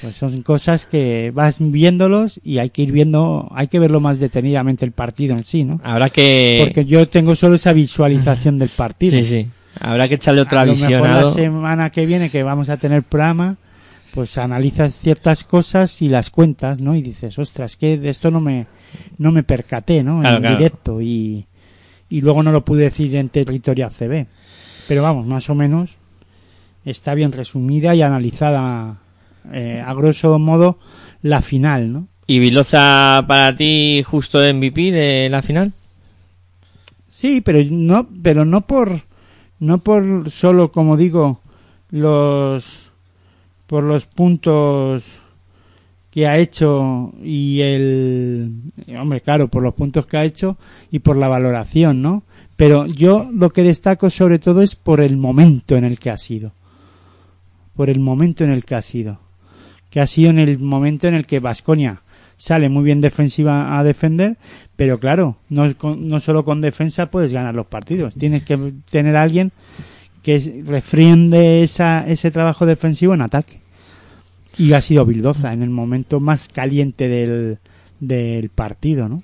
[0.00, 4.18] Pues son cosas que vas viéndolos y hay que ir viendo, hay que verlo más
[4.18, 5.80] detenidamente el partido en sí, ¿no?
[5.84, 6.58] Habrá que...
[6.64, 9.12] Porque yo tengo solo esa visualización del partido.
[9.12, 9.46] Sí, sí.
[9.80, 13.02] Habrá que echarle otra a lo mejor la semana que viene que vamos a tener
[13.02, 13.56] programa,
[14.12, 16.94] pues analizas ciertas cosas y las cuentas, ¿no?
[16.94, 18.66] Y dices, ostras, que de esto no me,
[19.18, 20.20] no me percaté, ¿no?
[20.20, 20.56] Claro, en claro.
[20.56, 21.46] directo y,
[22.10, 24.26] y luego no lo pude decir en territorio ACB.
[24.88, 25.90] Pero vamos, más o menos
[26.84, 28.98] está bien resumida y analizada
[29.52, 30.78] eh, a grosso modo
[31.22, 32.08] la final, ¿no?
[32.26, 35.72] ¿Y Viloza para ti justo de MVP de la final?
[37.10, 39.02] Sí, pero no, pero no por,
[39.62, 41.38] no por solo, como digo,
[41.92, 42.90] los,
[43.68, 45.04] por los puntos
[46.10, 48.54] que ha hecho y el,
[49.00, 50.56] hombre, claro, por los puntos que ha hecho
[50.90, 52.24] y por la valoración, ¿no?
[52.56, 56.16] Pero yo lo que destaco sobre todo es por el momento en el que ha
[56.16, 56.50] sido.
[57.76, 59.20] Por el momento en el que ha sido.
[59.90, 62.01] Que ha sido en el momento en el que Vasconia
[62.44, 64.36] sale muy bien defensiva a defender,
[64.74, 68.14] pero claro, no, no solo con defensa puedes ganar los partidos.
[68.14, 69.52] Tienes que tener a alguien
[70.24, 73.60] que refriende esa, ese trabajo defensivo en ataque.
[74.58, 77.58] Y ha sido Bildoza en el momento más caliente del,
[78.00, 79.22] del partido, ¿no?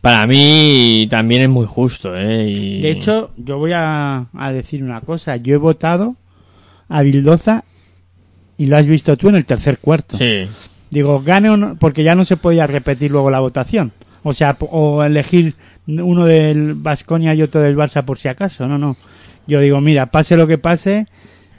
[0.00, 2.48] Para mí también es muy justo, ¿eh?
[2.48, 5.34] Y- De hecho, yo voy a, a decir una cosa.
[5.36, 6.14] Yo he votado
[6.88, 7.64] a Bildoza
[8.56, 10.16] y lo has visto tú en el tercer cuarto.
[10.16, 10.46] Sí.
[10.92, 13.90] Digo, gane o no, porque ya no se podía repetir luego la votación.
[14.22, 15.54] O sea, o elegir
[15.88, 18.68] uno del Vasconia y otro del Barça por si acaso.
[18.68, 18.96] No, no.
[19.48, 21.06] Yo digo, mira, pase lo que pase,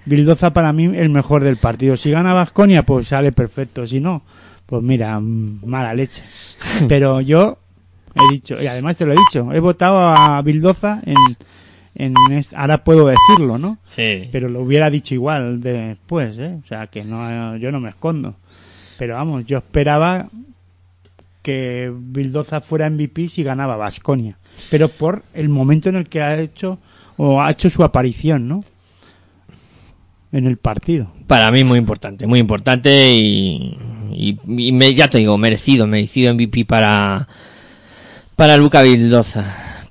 [0.05, 1.97] Bildoza para mí el mejor del partido.
[1.97, 3.85] Si gana Vasconia, pues sale perfecto.
[3.87, 4.21] Si no,
[4.65, 6.23] pues mira, mm, mala leche.
[6.87, 7.57] Pero yo
[8.15, 11.15] he dicho, y además te lo he dicho, he votado a Bildoza en,
[11.95, 13.79] en est- ahora puedo decirlo, ¿no?
[13.87, 14.29] Sí.
[14.31, 16.59] Pero lo hubiera dicho igual después, ¿eh?
[16.63, 18.35] O sea, que no, yo no me escondo.
[19.03, 20.29] Pero vamos, yo esperaba
[21.41, 24.37] que Bildoza fuera MVP si ganaba Vasconia.
[24.71, 26.79] Pero por el momento en el que ha hecho,
[27.17, 28.63] o ha hecho su aparición, ¿no?
[30.31, 31.11] En el partido.
[31.27, 33.77] Para mí muy importante, muy importante y,
[34.13, 37.27] y, me- ya te digo, merecido, merecido MVP para,
[38.37, 39.43] para Luca Vildoza,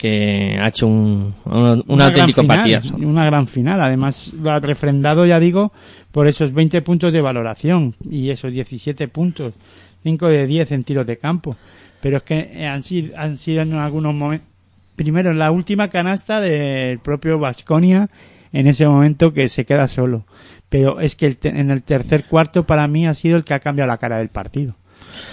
[0.02, 3.80] que ha hecho un, un, un Una auténtico final, Una gran final.
[3.80, 5.72] Además, lo ha refrendado, ya digo,
[6.10, 9.54] por esos 20 puntos de valoración y esos 17 puntos.
[10.02, 11.56] 5 de 10 en tiros de campo.
[12.00, 14.48] Pero es que han sido, han sido en algunos momentos.
[14.96, 18.10] Primero, en la última canasta del propio Vasconia,
[18.52, 20.24] en ese momento que se queda solo.
[20.68, 23.60] Pero es que el en el tercer cuarto, para mí, ha sido el que ha
[23.60, 24.74] cambiado la cara del partido.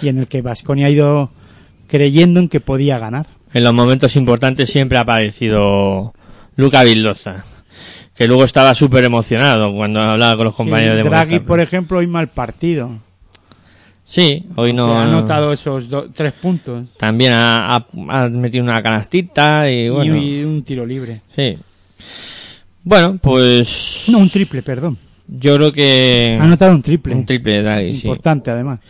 [0.00, 1.30] Y en el que Vasconia ha ido
[1.88, 3.26] creyendo en que podía ganar.
[3.52, 6.14] En los momentos importantes siempre ha aparecido
[6.56, 7.44] Luca Vildoza,
[8.14, 11.98] que luego estaba súper emocionado cuando hablaba con los compañeros El de Draghi, por ejemplo,
[11.98, 12.90] hoy mal partido.
[14.04, 14.92] Sí, hoy no.
[14.92, 20.16] Ha anotado esos do- tres puntos También ha, ha- ha metido una canastita y bueno.
[20.16, 21.20] y, y un tiro libre.
[21.34, 21.56] Sí.
[22.82, 24.04] Bueno, pues.
[24.08, 24.96] No, un triple, perdón.
[25.28, 26.36] Yo creo que.
[26.40, 27.14] Ha anotado un triple.
[27.14, 28.06] Un triple Draghi, sí.
[28.08, 28.80] Importante, además.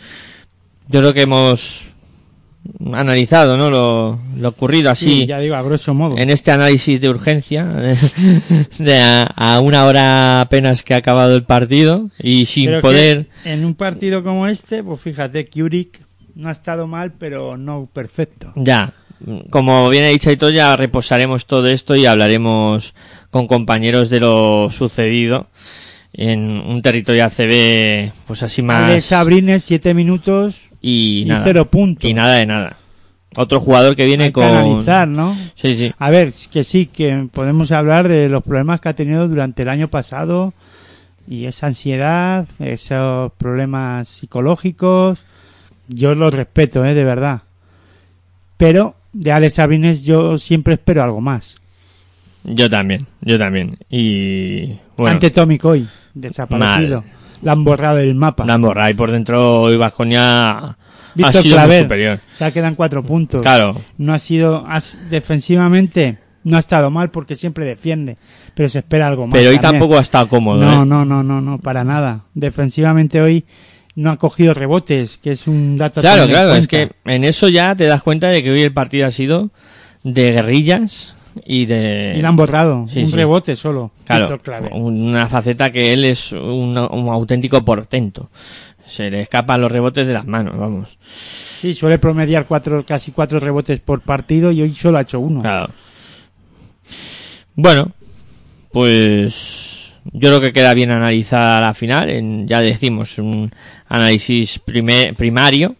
[0.88, 1.82] Yo creo que hemos
[2.92, 3.70] analizado, ¿no?
[3.70, 5.20] Lo, lo ocurrido así.
[5.20, 6.16] Sí, ya digo, a grosso modo.
[6.18, 7.64] en este análisis de urgencia,
[8.78, 13.26] de a, a una hora apenas que ha acabado el partido y sin Pero poder.
[13.44, 16.00] En un partido como este, pues fíjate, Kurik
[16.34, 18.52] no ha estado mal, pero no perfecto.
[18.56, 18.94] Ya,
[19.50, 22.94] como bien ha dicho Aitor, ya reposaremos todo esto y hablaremos
[23.30, 25.48] con compañeros de lo sucedido
[26.12, 28.88] en un territorio ACB, pues así más.
[28.90, 31.42] Alex Sabrines, siete minutos y, y nada.
[31.44, 32.10] cero puntos.
[32.10, 32.76] Y nada de nada.
[33.36, 34.44] Otro jugador que viene Hay que con.
[34.44, 35.36] analizar, ¿no?
[35.54, 35.92] Sí, sí.
[35.98, 39.68] A ver, que sí, que podemos hablar de los problemas que ha tenido durante el
[39.68, 40.52] año pasado
[41.28, 45.24] y esa ansiedad, esos problemas psicológicos.
[45.86, 46.94] Yo los respeto, ¿eh?
[46.94, 47.42] De verdad.
[48.56, 51.56] Pero de Alex Sabrines yo siempre espero algo más.
[52.42, 53.78] Yo también, yo también.
[53.90, 54.76] Y.
[55.00, 57.00] Bueno, Ante Tommy Coy, desaparecido.
[57.02, 57.10] Mal.
[57.42, 58.44] La han borrado del mapa.
[58.44, 60.76] Lambo Ray por dentro hoy Bajonia ha
[61.14, 62.20] Víctor sido muy Claver, superior.
[62.32, 63.42] se quedan cuatro puntos.
[63.42, 68.18] Claro, No ha sido, has- defensivamente, no ha estado mal porque siempre defiende,
[68.54, 69.32] pero se espera algo más.
[69.38, 69.80] pero hoy también.
[69.80, 70.60] tampoco ha estado cómodo.
[70.62, 70.86] No, ¿eh?
[70.86, 72.24] no, no, no, no, para nada.
[72.34, 73.44] Defensivamente hoy
[73.96, 76.00] no ha cogido rebotes, que es un dato.
[76.02, 79.06] Claro, claro, es que en eso ya te das cuenta de que hoy el partido
[79.06, 79.50] ha sido
[80.04, 81.14] de guerrillas
[81.44, 82.14] y de...
[82.16, 83.16] Y le han borrado, Sí, un sí.
[83.16, 83.90] rebote solo.
[84.04, 84.38] Claro,
[84.72, 88.28] una faceta que él es un, un auténtico portento.
[88.86, 90.98] Se le escapan los rebotes de las manos, vamos.
[91.00, 95.42] Sí, suele promediar cuatro, casi cuatro rebotes por partido y hoy solo ha hecho uno.
[95.42, 95.70] Claro.
[97.54, 97.92] Bueno,
[98.72, 102.10] pues yo creo que queda bien analizada la final.
[102.10, 103.50] En, ya decimos, un
[103.88, 105.74] análisis prime- primario.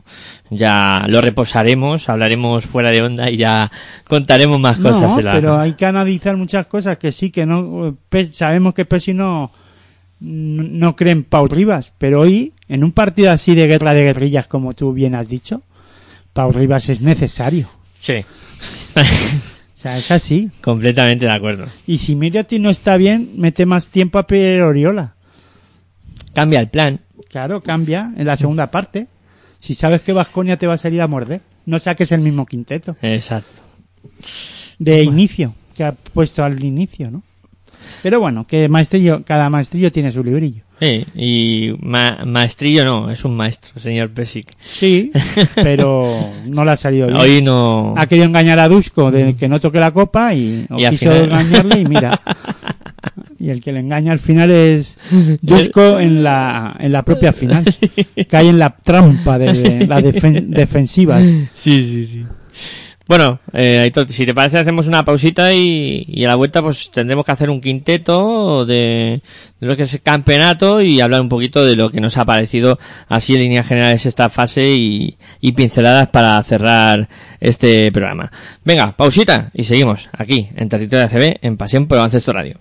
[0.50, 3.70] Ya lo reposaremos, hablaremos fuera de onda y ya
[4.08, 5.02] contaremos más cosas.
[5.16, 7.96] No, la- pero hay que analizar muchas cosas que sí, que no.
[8.32, 9.52] Sabemos que Pesi no,
[10.18, 14.48] no cree en Pau Rivas, pero hoy, en un partido así de guerra de guerrillas,
[14.48, 15.62] como tú bien has dicho,
[16.32, 17.68] Pau Rivas es necesario.
[18.00, 18.24] Sí,
[18.96, 20.50] O sea, es así.
[20.60, 21.64] completamente de acuerdo.
[21.86, 25.14] Y si Miriati no está bien, mete más tiempo a Pierre Oriola.
[26.34, 27.00] Cambia el plan.
[27.30, 29.06] Claro, cambia en la segunda parte.
[29.60, 32.96] Si sabes que Vasconia te va a salir a morder, no saques el mismo quinteto
[33.02, 33.60] Exacto.
[34.78, 37.22] de inicio que ha puesto al inicio, ¿no?
[38.02, 40.62] Pero bueno, que maestrillo, cada maestrillo tiene su librillo.
[40.80, 44.46] Sí, y ma- maestrillo no, es un maestro, señor Pesic.
[44.60, 45.10] Sí,
[45.54, 47.18] pero no le ha salido bien.
[47.18, 47.94] Hoy no...
[47.96, 51.80] Ha querido engañar a Dusko de que no toque la copa y, quiso final- engañarle
[51.80, 52.20] y mira.
[53.40, 54.98] Y el que le engaña al final es
[55.40, 57.64] Dusko en la, en la propia final.
[58.28, 61.22] Cae en la trampa de las defen- defensivas.
[61.54, 62.24] Sí, sí, sí.
[63.08, 66.92] Bueno, eh, Aitor, si te parece hacemos una pausita y, y a la vuelta pues
[66.92, 69.20] tendremos que hacer un quinteto de,
[69.60, 72.24] de lo que es el campeonato y hablar un poquito de lo que nos ha
[72.24, 72.78] parecido
[73.08, 77.08] así en líneas generales esta fase y, y pinceladas para cerrar
[77.40, 78.30] este programa.
[78.64, 82.60] Venga, pausita y seguimos aquí en Territorio ACB en Pasión por Baloncesto Radio.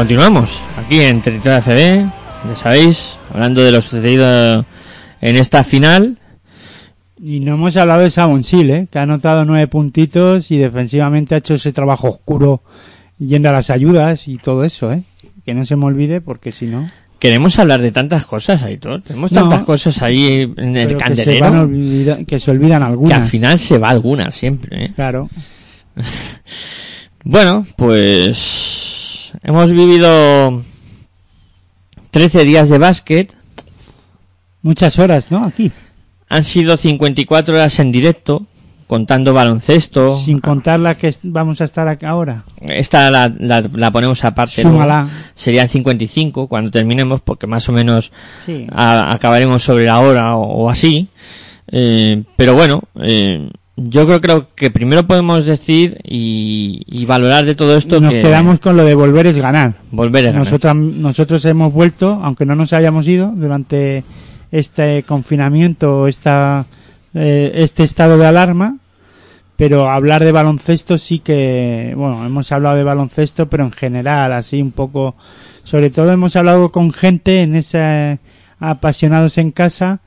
[0.00, 2.10] Continuamos aquí en Territorio ACB,
[2.48, 4.64] ya sabéis, hablando de lo sucedido
[5.20, 6.16] en esta final.
[7.22, 8.86] Y no hemos hablado de Sabonsil, ¿eh?
[8.90, 12.62] que ha anotado nueve puntitos y defensivamente ha hecho ese trabajo oscuro
[13.18, 15.02] yendo a las ayudas y todo eso, ¿eh?
[15.44, 16.90] Que no se me olvide porque si no...
[17.18, 19.02] Queremos hablar de tantas cosas, Aitor.
[19.02, 19.40] Tenemos No.
[19.42, 23.18] tantas cosas ahí en el que se, van candelero que se olvidan que algunas.
[23.18, 24.86] al final se va alguna siempre.
[24.86, 24.92] ¿eh?
[24.94, 25.28] Claro.
[27.22, 28.89] Bueno, pues
[29.42, 30.62] hemos vivido
[32.10, 33.34] 13 días de básquet.
[34.62, 35.44] Muchas horas, ¿no?
[35.44, 35.70] Aquí.
[36.28, 38.46] Han sido 54 horas en directo,
[38.86, 40.16] contando baloncesto.
[40.16, 42.44] Sin contar la que vamos a estar acá ahora.
[42.60, 44.62] Esta la, la, la ponemos aparte.
[44.62, 45.02] Súmala.
[45.02, 45.16] luego.
[45.34, 48.12] Serían 55 cuando terminemos, porque más o menos
[48.46, 48.66] Sí.
[48.70, 51.08] a- acabaremos sobre la hora o, o así.
[51.72, 53.48] Eh, pero bueno, eh,
[53.88, 58.20] yo creo, creo que primero podemos decir y, y valorar de todo esto Nos que
[58.20, 59.74] quedamos con lo de volver es ganar.
[59.90, 60.46] volver ganar.
[60.74, 64.04] Nosotros hemos vuelto, aunque no nos hayamos ido durante
[64.52, 66.66] este confinamiento, esta,
[67.14, 68.76] eh, este estado de alarma,
[69.56, 74.60] pero hablar de baloncesto sí que, bueno, hemos hablado de baloncesto, pero en general, así
[74.60, 75.14] un poco,
[75.64, 78.18] sobre todo hemos hablado con gente en ese
[78.58, 80.00] apasionados en casa,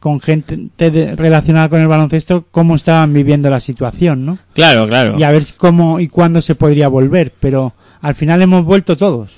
[0.00, 4.38] con gente de- relacionada con el baloncesto, cómo estaban viviendo la situación, ¿no?
[4.54, 5.18] Claro, claro.
[5.18, 9.30] Y a ver cómo y cuándo se podría volver, pero al final hemos vuelto todos.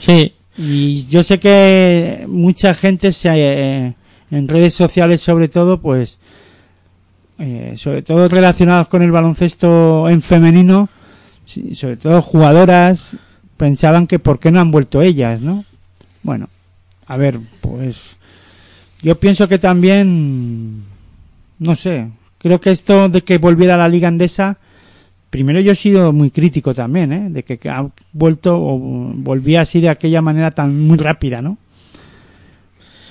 [0.00, 3.94] Sí, Y yo sé que mucha gente se eh,
[4.30, 6.18] en redes sociales sobre todo, pues
[7.38, 10.88] eh, sobre todo relacionados con el baloncesto en femenino,
[11.72, 13.16] sobre todo jugadoras
[13.56, 15.64] pensaban que por qué no han vuelto ellas, ¿no?
[16.22, 16.48] Bueno,
[17.06, 18.16] a ver, pues
[19.02, 20.82] yo pienso que también
[21.58, 24.58] no sé, creo que esto de que volviera la liga andesa
[25.30, 27.30] Primero yo he sido muy crítico también, ¿eh?
[27.30, 31.56] De que que ha vuelto o volvía así de aquella manera tan muy rápida, ¿no?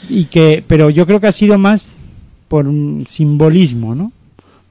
[0.10, 1.94] Y que, pero yo creo que ha sido más
[2.50, 4.12] por un simbolismo, ¿no?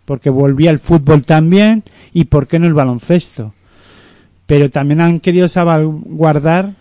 [0.04, 3.54] Porque volvía el fútbol también y por qué no el baloncesto.
[4.46, 6.74] Pero también han querido salvaguardar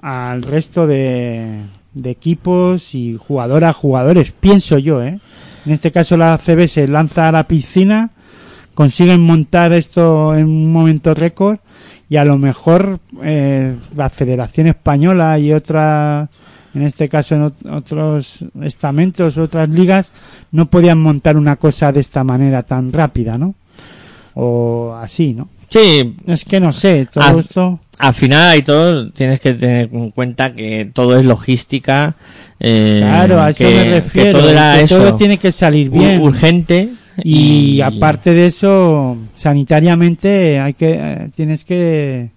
[0.00, 1.60] al resto de,
[1.96, 5.18] de equipos y jugadoras, jugadores, pienso yo, ¿eh?
[5.64, 8.10] En este caso la CB se lanza a la piscina
[8.74, 11.58] consiguen montar esto en un momento récord
[12.10, 16.28] y a lo mejor eh, la Federación Española y otras,
[16.74, 20.12] en este caso en ot- otros estamentos, otras ligas,
[20.52, 23.54] no podían montar una cosa de esta manera tan rápida, ¿no?
[24.34, 25.48] O así, ¿no?
[25.70, 26.14] sí.
[26.26, 27.80] Es que no sé, todo Ah, esto...
[27.98, 32.14] Al final y todo tienes que tener en cuenta que todo es logística.
[32.60, 34.38] eh, Claro, a eso que, me que refiero.
[34.38, 36.20] todo era que eso, todo tiene que salir bien.
[36.20, 36.90] urgente
[37.24, 42.28] Y, aparte de eso, sanitariamente hay que eh, tienes que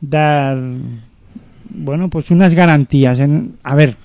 [0.00, 0.58] dar
[1.68, 3.96] bueno, pues unas garantías en a ver,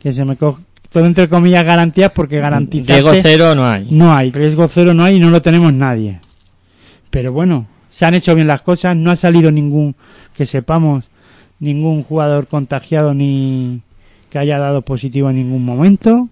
[0.00, 3.86] que se me coge todo entre comillas garantías porque garantizar Riesgo cero no hay.
[3.90, 6.20] no hay, riesgo cero no hay y no lo tenemos nadie.
[7.10, 9.94] Pero bueno, se han hecho bien las cosas, no ha salido ningún
[10.34, 11.04] que sepamos
[11.60, 13.82] ningún jugador contagiado ni
[14.30, 16.28] que haya dado positivo en ningún momento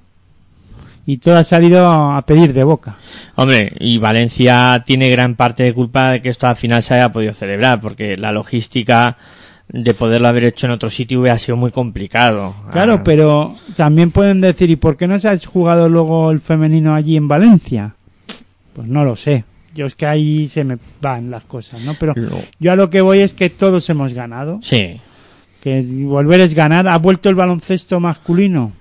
[1.07, 2.97] y todo ha salido a pedir de boca.
[3.37, 7.13] Hombre, y Valencia tiene gran parte de culpa de que esto al final se haya
[7.13, 9.17] podido celebrar, porque la logística
[9.69, 12.55] de poderlo haber hecho en otro sitio hubiera sido muy complicado.
[12.73, 16.41] Claro, Ah, pero también pueden decir, ¿y por qué no se ha jugado luego el
[16.41, 17.95] femenino allí en Valencia?
[18.73, 19.45] Pues no lo sé.
[19.75, 21.95] Yo es que ahí se me van las cosas, ¿no?
[21.95, 22.15] Pero
[22.59, 24.61] yo a lo que voy es que todos hemos ganado.
[24.63, 25.01] Sí,
[25.63, 26.89] Que volver es ganar.
[26.89, 28.73] ¿Ha vuelto el baloncesto masculino?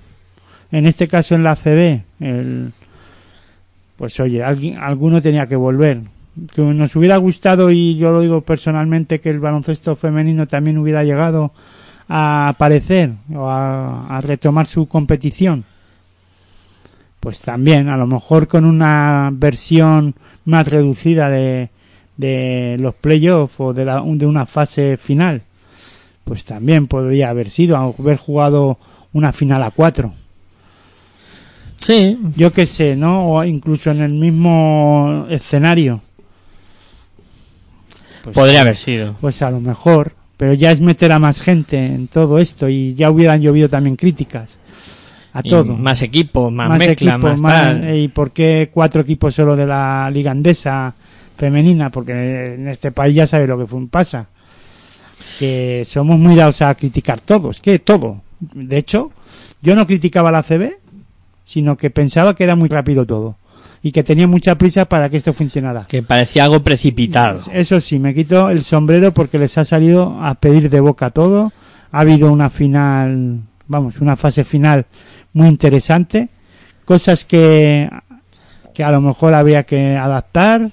[0.71, 2.71] en este caso en la CB, el,
[3.95, 6.01] pues oye, alguien, alguno tenía que volver.
[6.53, 11.03] Que nos hubiera gustado, y yo lo digo personalmente, que el baloncesto femenino también hubiera
[11.03, 11.51] llegado
[12.07, 15.65] a aparecer o a, a retomar su competición.
[17.19, 20.15] Pues también, a lo mejor con una versión
[20.49, 21.69] más reducida de,
[22.17, 25.41] de los playoffs o de, la, de una fase final.
[26.25, 28.77] Pues también podría haber sido, haber jugado
[29.13, 30.13] una final a cuatro.
[31.77, 33.31] Sí, Yo qué sé, ¿no?
[33.31, 36.01] O incluso en el mismo escenario.
[38.23, 39.15] Pues, podría haber sido.
[39.21, 42.93] Pues a lo mejor, pero ya es meter a más gente en todo esto y
[42.95, 44.59] ya hubieran llovido también críticas
[45.33, 45.75] a Y todo.
[45.75, 47.95] Más equipo, más, mezcla, equipos, más, tal.
[47.97, 50.93] ¿Y por qué cuatro equipos solo de la Liga Andesa
[51.37, 51.89] femenina?
[51.89, 54.27] Porque en este país ya sabe lo que fue- pasa.
[55.37, 58.21] Que somos muy dados a criticar todo, es que todo.
[58.39, 59.11] De hecho,
[59.61, 60.77] yo no criticaba la CB,
[61.45, 63.35] sino que pensaba que era muy rápido todo.
[63.81, 65.85] Y que tenía mucha prisa para que esto funcionara.
[65.87, 67.39] Que parecía algo precipitado.
[67.53, 71.53] Eso sí, me quito el sombrero porque les ha salido a pedir de boca todo.
[71.93, 73.39] Ha habido una final,
[73.69, 74.85] vamos, una fase final
[75.31, 76.27] muy interesante.
[76.83, 77.89] Cosas que,
[78.73, 80.71] que a lo mejor habría que adaptar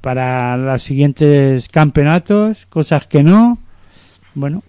[0.00, 3.58] para los siguientes campeonatos, cosas que no.
[4.34, 4.62] Bueno,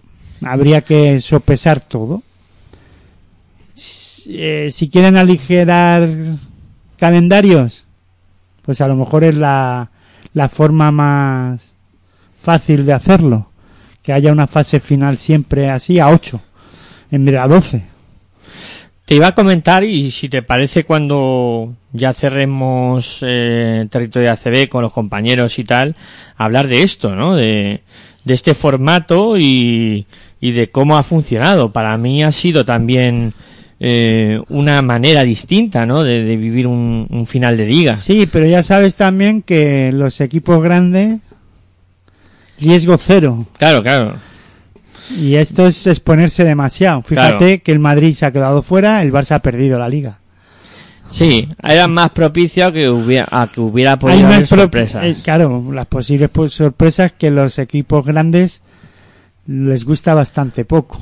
[0.44, 2.22] habría que sopesar todo.
[3.72, 6.08] Si, eh, quieren aligerar
[6.98, 7.84] calendarios,
[8.62, 9.90] pues a lo mejor es la,
[10.34, 11.72] la forma más
[12.42, 13.48] fácil de hacerlo.
[14.02, 16.40] Que haya una fase final siempre así a 8
[17.10, 17.82] en vez de a 12.
[19.04, 24.82] Te iba a comentar, y si te parece, cuando ya cerremos eh, territorio ACB con
[24.82, 25.96] los compañeros y tal,
[26.36, 27.34] hablar de esto, ¿no?
[27.34, 27.80] De,
[28.24, 30.06] de este formato y,
[30.40, 31.70] y de cómo ha funcionado.
[31.72, 33.32] Para mí ha sido también
[33.80, 36.04] eh, una manera distinta, ¿no?
[36.04, 37.96] De, de vivir un, un final de liga.
[37.96, 41.20] Sí, pero ya sabes también que los equipos grandes,
[42.60, 43.46] riesgo cero.
[43.56, 44.16] Claro, claro.
[45.16, 47.02] Y esto es exponerse demasiado.
[47.02, 47.62] Fíjate Claro.
[47.64, 50.18] que el Madrid se ha quedado fuera, el Barça ha perdido la liga.
[51.10, 55.02] Sí, era más propicio a que hubiera, a que hubiera podido haber sorpresas.
[55.04, 58.60] eh, claro, las posibles pues, sorpresas que los equipos grandes
[59.46, 60.98] les gusta bastante poco.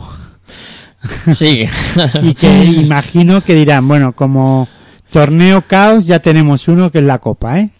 [1.37, 1.65] Sí.
[2.23, 4.69] y que imagino que dirán, bueno, como
[5.11, 7.71] torneo caos ya tenemos uno que es la Copa, ¿eh?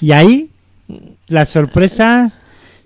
[0.00, 0.50] Y ahí,
[1.26, 2.32] la sorpresa,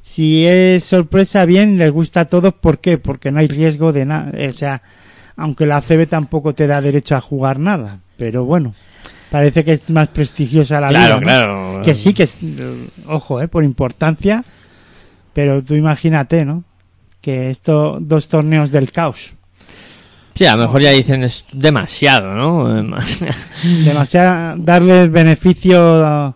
[0.09, 2.97] si es sorpresa bien, les gusta a todos, ¿por qué?
[2.97, 4.81] Porque no hay riesgo de nada, o sea,
[5.37, 8.75] aunque la ACB tampoco te da derecho a jugar nada, pero bueno,
[9.31, 11.27] parece que es más prestigiosa la claro, liga, ¿no?
[11.27, 11.83] claro.
[11.83, 14.43] Que sí, que es, eh, ojo, eh, por importancia,
[15.35, 16.65] pero tú imagínate, ¿no?
[17.21, 19.35] Que estos dos torneos del caos.
[20.35, 22.83] Sí, a lo mejor ya dicen es demasiado, ¿no?
[23.85, 26.35] demasiado darle beneficio a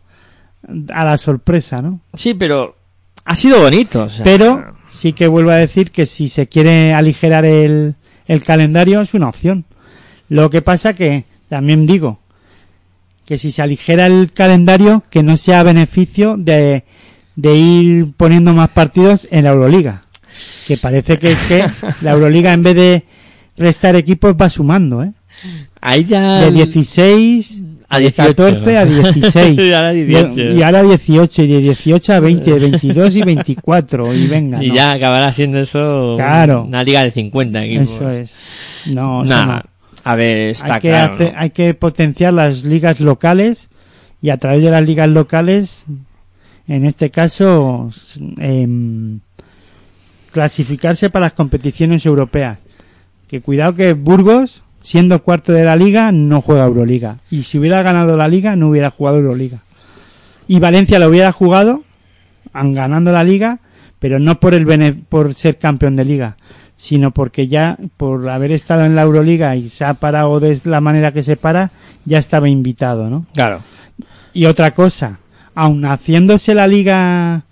[0.68, 2.00] la sorpresa, ¿no?
[2.14, 2.81] Sí, pero
[3.24, 4.04] ha sido bonito.
[4.04, 7.94] o sea, Pero sí que vuelvo a decir que si se quiere aligerar el,
[8.26, 9.64] el calendario es una opción.
[10.28, 12.20] Lo que pasa que también digo
[13.26, 16.84] que si se aligera el calendario que no sea beneficio de,
[17.36, 20.02] de ir poniendo más partidos en la Euroliga.
[20.66, 21.64] Que parece que es que
[22.02, 23.04] la Euroliga en vez de
[23.56, 25.12] restar equipos va sumando, ¿eh?
[25.80, 28.34] ahí ya de 16 a de 18.
[28.34, 30.40] 14 a 16 Y ahora 18.
[30.40, 34.62] Y, y ahora 18 y de 18 a 20 de 22 y 24 y venga
[34.64, 34.74] y no.
[34.74, 36.64] ya acabará siendo eso Claro.
[36.64, 37.90] una liga de 50 equipos.
[37.90, 38.36] eso es
[38.86, 39.62] no, Nah, no.
[40.04, 41.32] a ver, está hay que claro.
[41.36, 43.68] hay que potenciar las ligas locales
[44.20, 45.84] y a través de las ligas locales
[46.68, 47.90] en este caso
[48.38, 49.20] em,
[50.30, 52.58] clasificarse para las competiciones europeas
[53.28, 57.18] que cuidado que Burgos siendo cuarto de la liga no juega Euroliga.
[57.30, 59.58] Y si hubiera ganado la liga no hubiera jugado Euroliga.
[60.48, 61.82] Y Valencia lo hubiera jugado
[62.52, 63.58] ganando la liga
[63.98, 66.36] pero no por el bene- por ser campeón de liga
[66.76, 70.80] sino porque ya por haber estado en la Euroliga y se ha parado de la
[70.80, 71.70] manera que se para
[72.04, 73.60] ya estaba invitado no Claro.
[74.34, 75.18] y otra cosa,
[75.54, 77.44] aun haciéndose la liga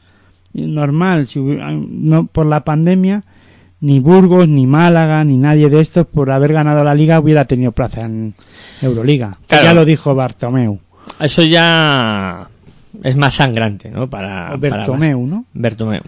[0.52, 3.22] normal, si no por la pandemia,
[3.80, 7.72] ni Burgos, ni Málaga, ni nadie de estos por haber ganado la liga hubiera tenido
[7.72, 8.34] plaza en
[8.82, 9.36] Euroliga.
[9.46, 9.64] Claro.
[9.64, 10.78] Ya lo dijo Bartomeu.
[11.18, 12.48] Eso ya
[13.02, 14.08] es más sangrante, ¿no?
[14.08, 15.44] Para, Bertomeu, ¿no?
[15.52, 16.02] Bertomeu.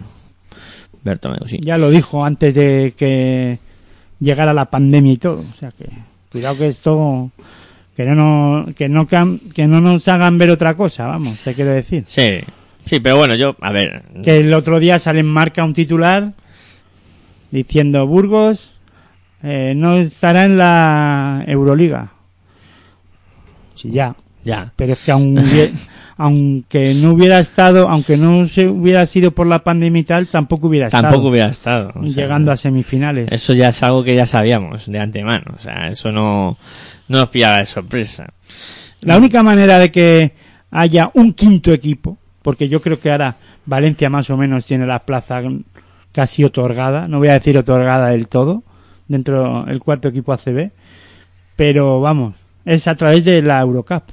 [1.03, 1.59] Bertomeu, sí.
[1.61, 3.59] Ya lo dijo antes de que
[4.19, 5.39] llegara la pandemia y todo.
[5.39, 5.85] O sea que,
[6.31, 7.31] cuidado que esto,
[7.95, 12.05] que no, que no, que no nos hagan ver otra cosa, vamos, te quiero decir.
[12.07, 12.39] Sí.
[12.85, 14.03] Sí, pero bueno, yo, a ver.
[14.23, 16.33] que el otro día sale en marca un titular
[17.53, 18.73] diciendo Burgos
[19.43, 22.09] eh, no estará en la Euroliga.
[23.75, 24.15] Sí, ya.
[24.43, 24.71] Ya.
[24.75, 25.37] Pero es que aun
[26.17, 30.67] aunque no hubiera estado, aunque no se hubiera sido por la pandemia y tal, tampoco
[30.67, 31.91] hubiera Tampoco estado hubiera estado.
[31.95, 33.31] o sea, llegando a semifinales.
[33.31, 35.55] Eso ya es algo que ya sabíamos de antemano.
[35.57, 36.57] O sea, eso no,
[37.07, 38.33] no nos pillaba de sorpresa.
[39.01, 40.33] La única manera de que
[40.71, 43.35] haya un quinto equipo, porque yo creo que ahora
[43.65, 45.41] Valencia más o menos tiene la plaza
[46.13, 48.63] casi otorgada, no voy a decir otorgada del todo,
[49.07, 50.71] dentro del cuarto equipo ACB,
[51.55, 54.03] pero vamos, es a través de la Eurocup.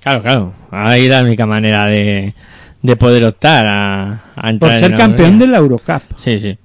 [0.00, 0.52] Claro, claro.
[0.70, 2.34] Ahí la única manera de,
[2.82, 6.02] de poder optar a, a Por entrar ser en la campeón de la Eurocup.
[6.18, 6.58] Sí, sí.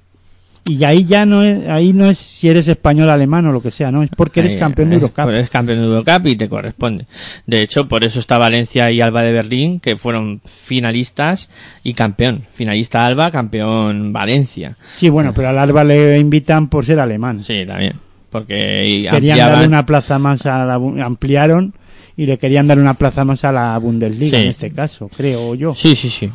[0.70, 3.70] Y ahí ya no es, ahí no es si eres español, alemán o lo que
[3.70, 5.28] sea, no, es porque eres Ahí, campeón de eh, Eurocup.
[5.28, 7.06] Eres campeón de Eurocup y te corresponde.
[7.46, 11.48] De hecho, por eso está Valencia y Alba de Berlín, que fueron finalistas
[11.82, 12.42] y campeón.
[12.54, 14.76] Finalista Alba, campeón Valencia.
[14.96, 17.42] Sí, bueno, pero al Alba le invitan por ser alemán.
[17.44, 17.94] Sí, también.
[18.30, 21.74] Porque Querían darle ampliaban- una plaza más a la, Bu- ampliaron
[22.16, 24.44] y le querían dar una plaza más a la Bundesliga Sí.
[24.44, 25.74] en este caso, creo yo.
[25.74, 26.30] Sí, sí, sí.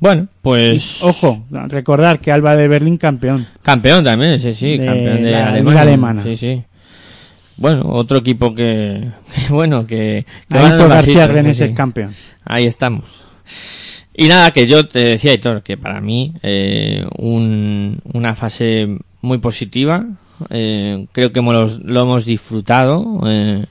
[0.00, 1.02] Bueno, pues...
[1.02, 3.46] Ojo, recordar que Alba de Berlín campeón.
[3.62, 5.62] Campeón también, sí, sí, De campeón de la Alemania.
[5.70, 6.22] Liga Alemana.
[6.22, 6.62] Sí, sí.
[7.56, 10.24] Bueno, otro equipo que, que bueno, que...
[10.48, 11.74] que García Renes sí, es sí.
[11.74, 12.14] campeón.
[12.44, 13.04] Ahí estamos.
[14.14, 19.38] Y nada, que yo te decía, Héctor, que para mí eh, un- una fase muy
[19.38, 20.04] positiva.
[20.50, 23.20] eh, creo que hemos- lo hemos disfrutado.
[23.26, 23.64] eh,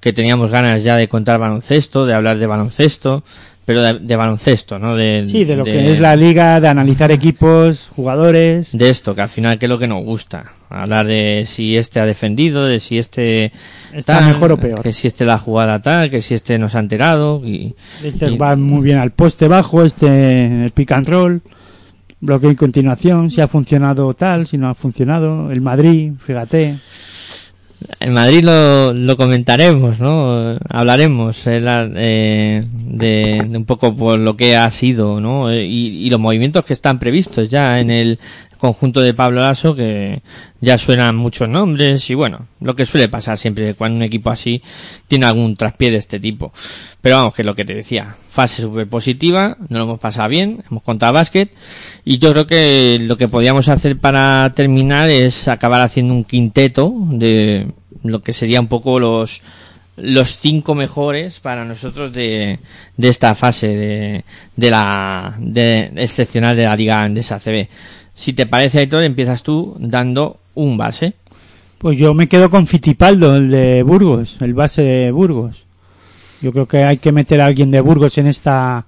[0.00, 3.22] que teníamos ganas ya de contar baloncesto, de hablar de baloncesto,
[3.70, 4.96] pero de, de baloncesto, ¿no?
[4.96, 8.76] De, Sí, de lo que es la liga, de analizar equipos, jugadores.
[8.76, 10.50] de esto, que al final que es lo que nos gusta.
[10.68, 13.52] Hablar de si este ha defendido, de si este
[13.92, 14.82] Está mejor o peor.
[14.82, 17.42] Que si este la jugada tal, que si este nos ha enterado.
[17.46, 21.42] Y, Este y- va muy bien al poste bajo, este el pick and roll,
[22.20, 25.52] bloqueo y continuación, si ha funcionado tal, si no ha funcionado.
[25.52, 26.78] El Madrid, fíjate.
[27.98, 30.58] En Madrid lo, lo comentaremos, ¿no?
[30.68, 31.60] Hablaremos eh,
[31.96, 35.50] eh, de, un poco por lo que ha sido, ¿no?
[35.50, 38.18] Eh, y los movimientos que están previstos ya en el
[38.60, 40.22] conjunto de Pablo Lasso, que
[40.60, 44.62] ya suenan muchos nombres y bueno, lo que suele pasar siempre cuando un equipo así
[45.08, 46.52] tiene algún traspié de este tipo.
[47.00, 50.62] Pero vamos, que lo que te decía, fase súper positiva, no lo hemos pasado bien,
[50.70, 51.50] hemos contado básquet
[52.04, 56.92] y yo creo que lo que podíamos hacer para terminar es acabar haciendo un quinteto
[57.08, 57.68] de
[58.02, 59.40] lo que sería un poco los
[59.96, 62.58] los cinco mejores para nosotros de,
[62.96, 64.24] de esta fase de,
[64.56, 67.68] de la de excepcional de la liga andesa CB.
[68.14, 71.14] Si te parece, Héctor, empiezas tú dando un base.
[71.78, 75.64] Pues yo me quedo con Fitipaldo, el de Burgos, el base de Burgos.
[76.42, 78.86] Yo creo que hay que meter a alguien de Burgos en esta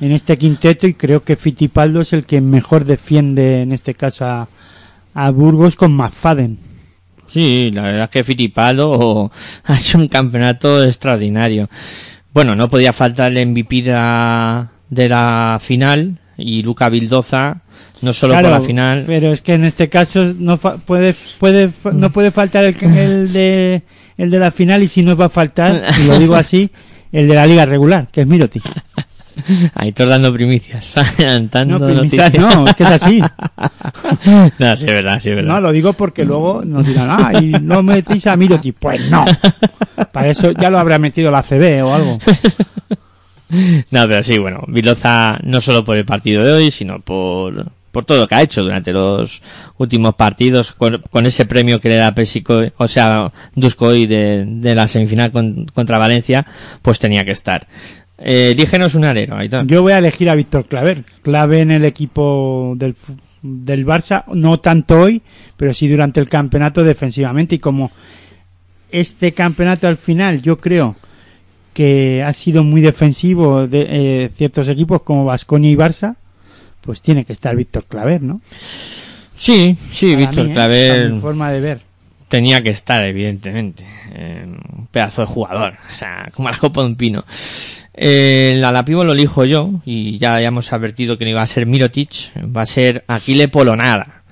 [0.00, 4.24] en este quinteto y creo que Fitipaldo es el que mejor defiende en este caso
[4.24, 4.48] a,
[5.14, 6.58] a Burgos con McFadden.
[7.28, 9.30] Sí, la verdad es que Fittipaldo
[9.64, 11.68] ha hecho un campeonato extraordinario.
[12.32, 17.58] Bueno, no podía faltar el MVP de la, de la final y Luca Vildoza,
[18.00, 19.04] no solo Claro, por la final.
[19.06, 21.14] pero es que en este caso no fa- puede
[21.92, 23.82] no puede faltar el, el de
[24.16, 26.70] el de la final y si no va a faltar, y lo digo así,
[27.12, 28.60] el de la liga regular, que es Miroti.
[29.74, 32.56] Ahí todos dando primicias, adelantando No, primicias noticias.
[32.56, 33.22] no, es que es así.
[34.58, 35.54] no, sí es verdad, sí es verdad.
[35.54, 38.72] No, lo digo porque luego nos dirán, ah, y no metís a Miroti.
[38.72, 39.24] Pues no.
[40.12, 42.18] Para eso ya lo habrá metido la CB o algo.
[43.90, 48.04] No, pero sí, bueno, Viloza no solo por el partido de hoy, sino por, por
[48.04, 49.40] todo lo que ha hecho durante los
[49.78, 54.74] últimos partidos, con, con ese premio que le da Pesico, o sea, Duskoy de, de
[54.74, 56.46] la semifinal con- contra Valencia,
[56.82, 57.66] pues tenía que estar.
[58.18, 58.56] Eh,
[58.94, 59.36] un alero.
[59.64, 61.04] Yo voy a elegir a Víctor Claver.
[61.22, 62.96] Clave en el equipo del,
[63.42, 65.22] del Barça, no tanto hoy,
[65.56, 67.54] pero sí durante el campeonato defensivamente.
[67.54, 67.92] Y como
[68.90, 70.96] este campeonato al final, yo creo
[71.78, 76.16] que ha sido muy defensivo de eh, ciertos equipos como Vasconia y Barça,
[76.80, 78.40] pues tiene que estar Víctor Claver, ¿no?
[79.36, 80.54] Sí, sí, Para Víctor mí, ¿eh?
[80.54, 81.80] Claver mi forma de ver.
[82.26, 83.86] tenía que estar, evidentemente.
[84.12, 84.44] Eh,
[84.76, 87.24] un pedazo de jugador, o sea, como la copa de un pino.
[87.94, 91.64] Eh, la Lapivo lo elijo yo, y ya habíamos advertido que no iba a ser
[91.64, 92.10] Mirotic,
[92.44, 94.24] va a ser Aquile Polonara.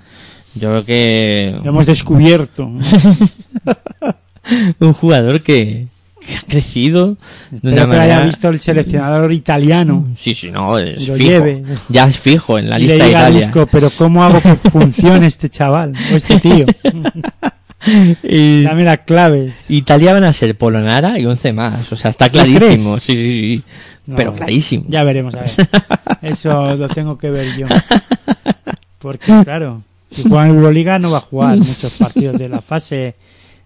[0.56, 2.64] Yo creo que Lo hemos descubierto.
[4.80, 5.86] un jugador que,
[6.26, 7.16] que ha crecido
[7.50, 10.06] de Espero que lo haya visto el seleccionador italiano.
[10.18, 11.28] Sí, sí, no, es lo fijo.
[11.30, 11.62] lleve.
[11.88, 13.66] Ya es fijo en la y le lista de diga a Italia.
[13.70, 15.94] Pero ¿cómo hago que funcione este chaval?
[16.12, 16.66] O este tío.
[18.22, 19.54] Y- Dame las claves.
[19.68, 21.92] Italia van a ser Polonara y 11 más.
[21.92, 22.98] O sea, está clarísimo.
[22.98, 23.62] Sí, sí, sí.
[24.06, 24.84] No, Pero clarísimo.
[24.88, 25.50] Ya veremos, a ver.
[26.22, 27.66] Eso lo tengo que ver yo.
[28.98, 33.14] Porque, claro, si juega en Euroliga no va a jugar muchos partidos de la fase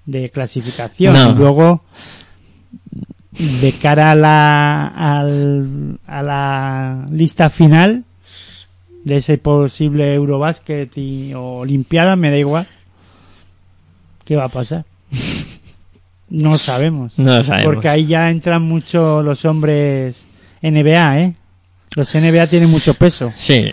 [0.07, 1.15] de clasificación.
[1.15, 1.31] No.
[1.31, 1.85] Y luego,
[3.33, 8.05] de cara a la, al- a la lista final
[9.05, 12.67] de ese posible Eurobásquet y, o Olimpiada, me da igual.
[14.25, 14.85] ¿Qué va a pasar?
[16.33, 17.13] No sabemos.
[17.17, 17.75] No lo sabemos.
[17.75, 20.29] Porque ahí ya entran mucho los hombres
[20.63, 21.35] NBA, ¿eh?
[21.97, 23.33] Los NBA tienen mucho peso.
[23.37, 23.73] Sí.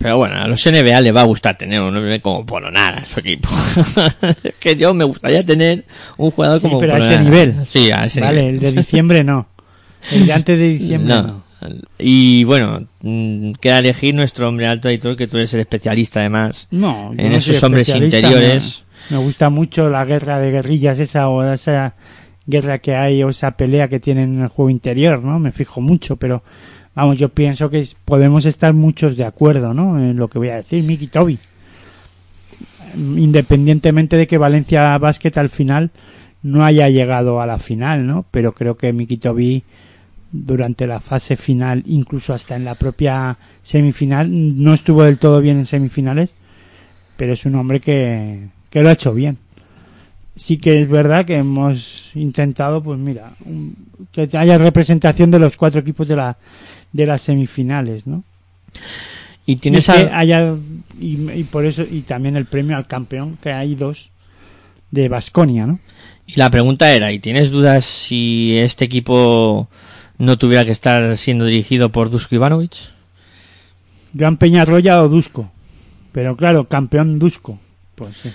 [0.00, 3.04] Pero bueno, a los NBA les va a gustar tener un hombre como Polonara en
[3.04, 3.50] su equipo.
[4.42, 5.84] Es que yo me gustaría tener
[6.16, 7.54] un jugador Sí, como pero a ese nivel.
[7.66, 8.54] Sí, a ese Vale, nivel.
[8.54, 9.46] el de diciembre no.
[10.10, 11.22] El de antes de diciembre no.
[11.22, 11.44] No.
[11.98, 16.66] Y bueno, mm, queda elegir nuestro hombre alto editor, que tú eres el especialista además.
[16.70, 18.84] No, En no esos hombres interiores.
[19.10, 21.94] Me, me gusta mucho la guerra de guerrillas esa o esa
[22.46, 25.38] guerra que hay o esa pelea que tienen en el juego interior, ¿no?
[25.38, 26.42] Me fijo mucho, pero
[26.94, 29.98] vamos, yo pienso que podemos estar muchos de acuerdo, ¿no?
[29.98, 31.38] En lo que voy a decir, Miki Toby.
[32.96, 35.90] Independientemente de que Valencia Basket al final
[36.42, 38.24] no haya llegado a la final, ¿no?
[38.30, 39.62] Pero creo que Miki Toby
[40.32, 44.28] durante la fase final, incluso hasta en la propia semifinal,
[44.62, 46.30] no estuvo del todo bien en semifinales,
[47.16, 49.38] pero es un hombre que, que lo ha hecho bien.
[50.36, 53.76] Sí que es verdad que hemos intentado, pues mira, un-
[54.12, 56.36] que haya representación de los cuatro equipos de la
[56.92, 58.22] de las semifinales, ¿no?
[59.46, 60.54] Y Y tienes que al- haya
[61.00, 64.10] y, y por eso y también el premio al campeón que hay dos
[64.90, 65.78] de Basconia, ¿no?
[66.26, 69.68] Y la pregunta era, ¿y tienes dudas si este equipo
[70.18, 72.76] no tuviera que estar siendo dirigido por Dusko Ivanovic?
[74.12, 75.50] Gran Peñarroya o Dusko.
[76.12, 77.58] Pero claro, campeón Dusko.
[77.94, 78.30] Pues sí.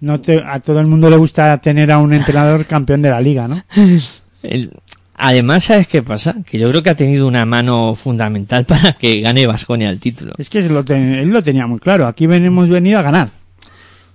[0.00, 3.20] no te, a todo el mundo le gusta tener a un entrenador campeón de la
[3.20, 3.62] liga, ¿no?
[4.42, 4.72] El-
[5.18, 6.36] Además, ¿sabes qué pasa?
[6.44, 10.34] Que yo creo que ha tenido una mano fundamental para que gane Vasconia el título.
[10.38, 12.06] Es que lo ten- él lo tenía muy claro.
[12.06, 13.30] Aquí ven- hemos venido a ganar.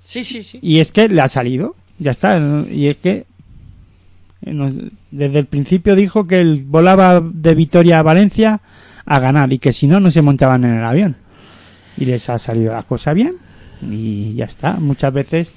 [0.04, 0.60] Sí, sí, sí.
[0.62, 1.76] Y es que le ha salido.
[1.98, 2.40] Ya está.
[2.70, 3.26] Y es que
[4.44, 4.74] eh, nos-
[5.12, 8.62] desde el principio dijo que él volaba de Vitoria a Valencia
[9.06, 11.16] a ganar y que si no, no se montaban en el avión.
[11.98, 13.36] Y les ha salido la cosa bien.
[13.90, 14.74] Y ya está.
[14.74, 15.54] Muchas veces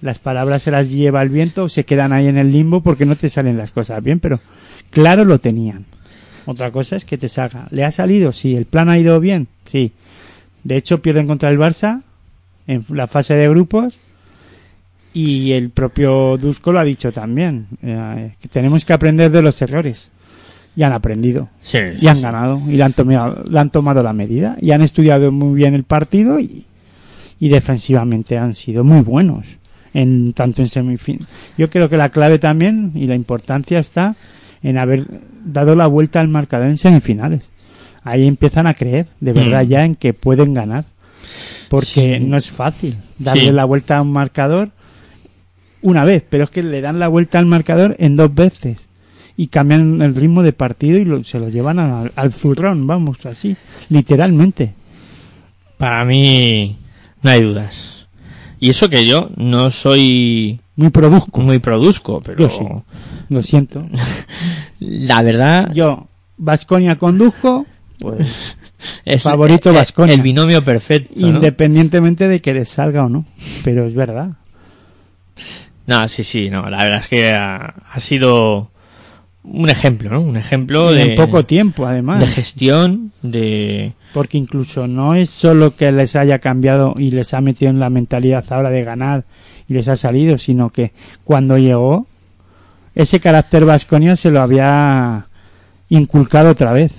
[0.00, 3.16] las palabras se las lleva el viento, se quedan ahí en el limbo porque no
[3.16, 4.40] te salen las cosas bien, pero
[4.90, 5.84] claro lo tenían.
[6.46, 7.66] Otra cosa es que te salga.
[7.70, 8.32] ¿Le ha salido?
[8.32, 8.56] Sí.
[8.56, 9.48] ¿El plan ha ido bien?
[9.66, 9.92] Sí.
[10.64, 12.02] De hecho, pierden contra el Barça
[12.66, 13.98] en la fase de grupos
[15.12, 17.66] y el propio Dusko lo ha dicho también.
[17.82, 20.10] eh, que tenemos que aprender de los errores.
[20.76, 21.48] Y han aprendido.
[21.60, 22.62] Sí, Y han ganado.
[22.68, 24.56] Y le han, tomado, le han tomado la medida.
[24.60, 26.66] Y han estudiado muy bien el partido y,
[27.40, 29.46] y defensivamente han sido muy buenos.
[29.92, 31.26] En, tanto en semifin.
[31.56, 34.14] Yo creo que la clave también y la importancia está
[34.62, 35.06] en haber
[35.44, 37.50] dado la vuelta al marcador en semifinales.
[38.02, 39.68] Ahí empiezan a creer, de verdad, Mm.
[39.68, 40.84] ya en que pueden ganar.
[41.68, 42.24] Porque Sí.
[42.24, 43.50] no es fácil darle Sí.
[43.52, 44.70] la vuelta a un marcador
[45.82, 48.88] una vez, pero es que le dan la vuelta al marcador en dos veces
[49.36, 53.24] y cambian el ritmo de partido y lo- se lo llevan a- al zurrón, vamos,
[53.26, 53.56] así,
[53.90, 54.72] literalmente.
[55.76, 56.76] Para mí
[57.22, 58.06] no hay dudas.
[58.58, 62.64] Y eso que yo no soy Muy produzco, muy produzco, pero Yo sí.
[63.30, 63.84] lo siento.
[64.78, 66.06] la verdad Yo,
[66.36, 67.66] Vasconia conduzco,
[67.98, 68.56] pues
[69.04, 70.14] es favorito el- Baskonia.
[70.14, 71.12] El binomio perfecto.
[71.16, 71.26] ¿no?
[71.26, 73.24] independientemente de que les salga o no,
[73.64, 74.30] pero es verdad.
[75.86, 76.68] No, sí, sí, no.
[76.70, 78.70] La verdad es que ha, ha sido
[79.42, 80.20] un ejemplo, ¿no?
[80.20, 82.20] Un ejemplo de, en poco tiempo, además.
[82.20, 83.94] de gestión, de...
[84.12, 87.90] Porque incluso no es solo que les haya cambiado y les ha metido en la
[87.90, 89.24] mentalidad ahora de ganar
[89.68, 90.92] y les ha salido, sino que
[91.24, 92.06] cuando llegó,
[92.94, 95.26] ese carácter vasconia se lo había
[95.88, 96.92] inculcado otra vez.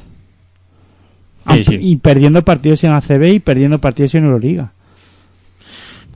[1.65, 1.77] Sí.
[1.79, 4.71] Y perdiendo partidos en ACB y perdiendo partidos en Euroliga.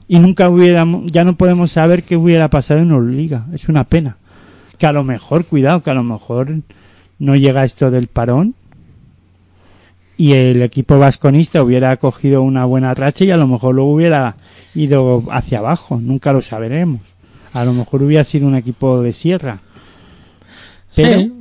[0.06, 3.46] Y nunca hubiéramos, ya no podemos saber qué hubiera pasado en Euroliga.
[3.52, 4.16] Es una pena.
[4.78, 6.54] Que a lo mejor, cuidado, que a lo mejor
[7.18, 8.54] no llega esto del parón
[10.16, 14.36] y el equipo vasconista hubiera cogido una buena racha y a lo mejor luego hubiera
[14.74, 17.00] ido hacia abajo, nunca lo sabremos.
[17.52, 19.60] A lo mejor hubiera sido un equipo de sierra.
[20.94, 21.32] Pero Sí.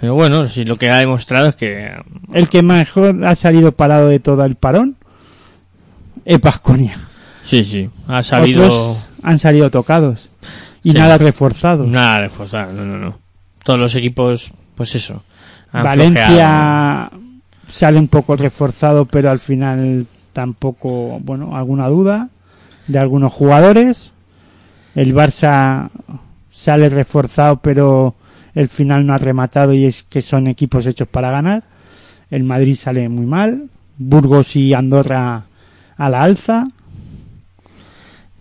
[0.00, 1.90] Pero bueno, sí, lo que ha demostrado es que...
[2.32, 4.94] el que mejor ha salido parado de todo el parón
[6.24, 6.96] es Vasconia.
[7.42, 7.90] Sí, sí.
[8.06, 8.64] Ha salido...
[8.64, 10.30] Otros han salido tocados
[10.84, 10.96] y Sí.
[10.98, 11.88] nada reforzados.
[11.88, 13.18] Nada reforzado, no, no, no.
[13.64, 15.24] Todos los equipos, pues eso.
[15.72, 17.10] flojeado.
[17.68, 22.28] Sale un poco reforzado, pero al final tampoco, bueno, alguna duda
[22.86, 24.12] de algunos jugadores.
[24.94, 25.90] El Barça
[26.50, 28.14] sale reforzado, pero
[28.54, 31.62] el final no ha rematado y es que son equipos hechos para ganar.
[32.30, 33.68] El Madrid sale muy mal.
[33.96, 35.44] Burgos y Andorra
[35.96, 36.68] a la alza.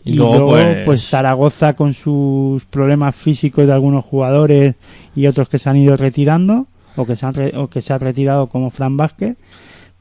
[0.04, 0.56] Y, luego,
[0.86, 1.08] pues...
[1.08, 4.76] Zaragoza con sus problemas físicos de algunos jugadores
[5.16, 6.68] y otros que se han ido retirando
[6.98, 9.38] o que se han re- o que se ha retirado como Fran Vázquez,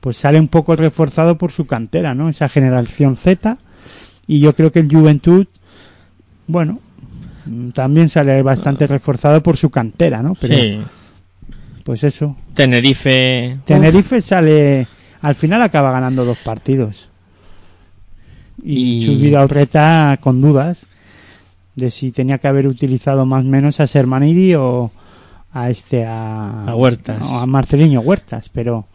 [0.00, 2.28] pues sale un poco reforzado por su cantera, ¿no?
[2.28, 3.58] Esa generación Z
[4.26, 5.46] y yo creo que el Juventud,
[6.48, 6.80] bueno,
[7.74, 10.34] también sale bastante reforzado por su cantera, ¿no?
[10.34, 10.78] Pero sí.
[11.84, 12.36] pues eso.
[12.54, 13.58] Tenerife.
[13.64, 14.86] Tenerife sale,
[15.22, 17.08] al final acaba ganando dos partidos.
[18.62, 20.86] Y, Y- Chus Urreta con dudas
[21.74, 24.90] de si tenía que haber utilizado más o menos a Sermanidi o
[25.58, 27.18] a este a, A Huertas.
[27.22, 28.86] a Marceliño Huertas, pero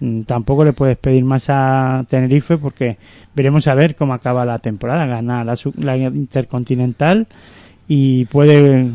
[0.00, 2.98] mm, tampoco le puedes pedir más a Tenerife porque
[3.34, 7.26] veremos a ver cómo acaba la temporada, gana la, la Intercontinental
[7.88, 8.86] y puede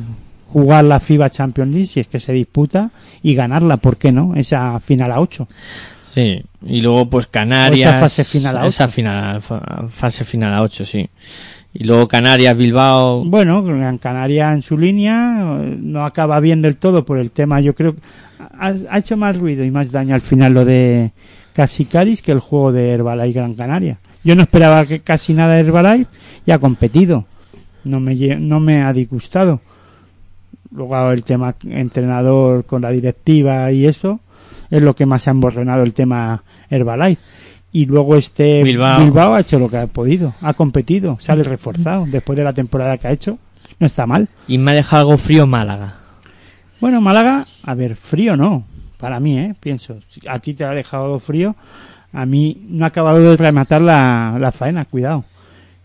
[0.47, 4.33] jugar la FIBA Champions League si es que se disputa y ganarla, ¿por qué no?
[4.35, 5.47] Esa final a 8.
[6.13, 7.87] Sí, y luego pues Canarias.
[7.91, 8.93] O esa fase final a Esa ocho.
[8.93, 11.07] final, fa- fase final a 8, sí.
[11.79, 13.23] Y luego Canarias, Bilbao.
[13.23, 17.61] Bueno, Gran Canaria en su línea eh, no acaba bien del todo por el tema,
[17.61, 18.01] yo creo que
[18.59, 21.11] ha, hecho más ruido y más daño al final lo de
[21.53, 23.99] Casicaris que el juego de Herbalife Gran Canaria.
[24.23, 26.09] Yo no esperaba que casi nada de Herbalife
[26.47, 27.25] y ha competido.
[27.83, 29.61] No me, no me ha disgustado.
[30.71, 34.19] Luego el tema entrenador con la directiva y eso
[34.71, 37.21] es lo que más ha emborronado el tema Herbalife.
[37.77, 39.35] Y luego este Bilbao.
[39.35, 43.07] ha hecho lo que ha podido, ha competido, sale reforzado después de la temporada que
[43.07, 43.37] ha hecho.
[43.77, 44.29] No está mal.
[44.47, 45.93] Y me ha dejado algo frío Málaga.
[46.81, 48.65] Bueno, Málaga, a ver, frío no,
[48.97, 49.53] para mí, ¿eh?
[49.59, 51.55] Pienso, a ti te ha dejado frío,
[52.13, 55.25] a mí no ha acabado de rematar la, la faena, cuidado,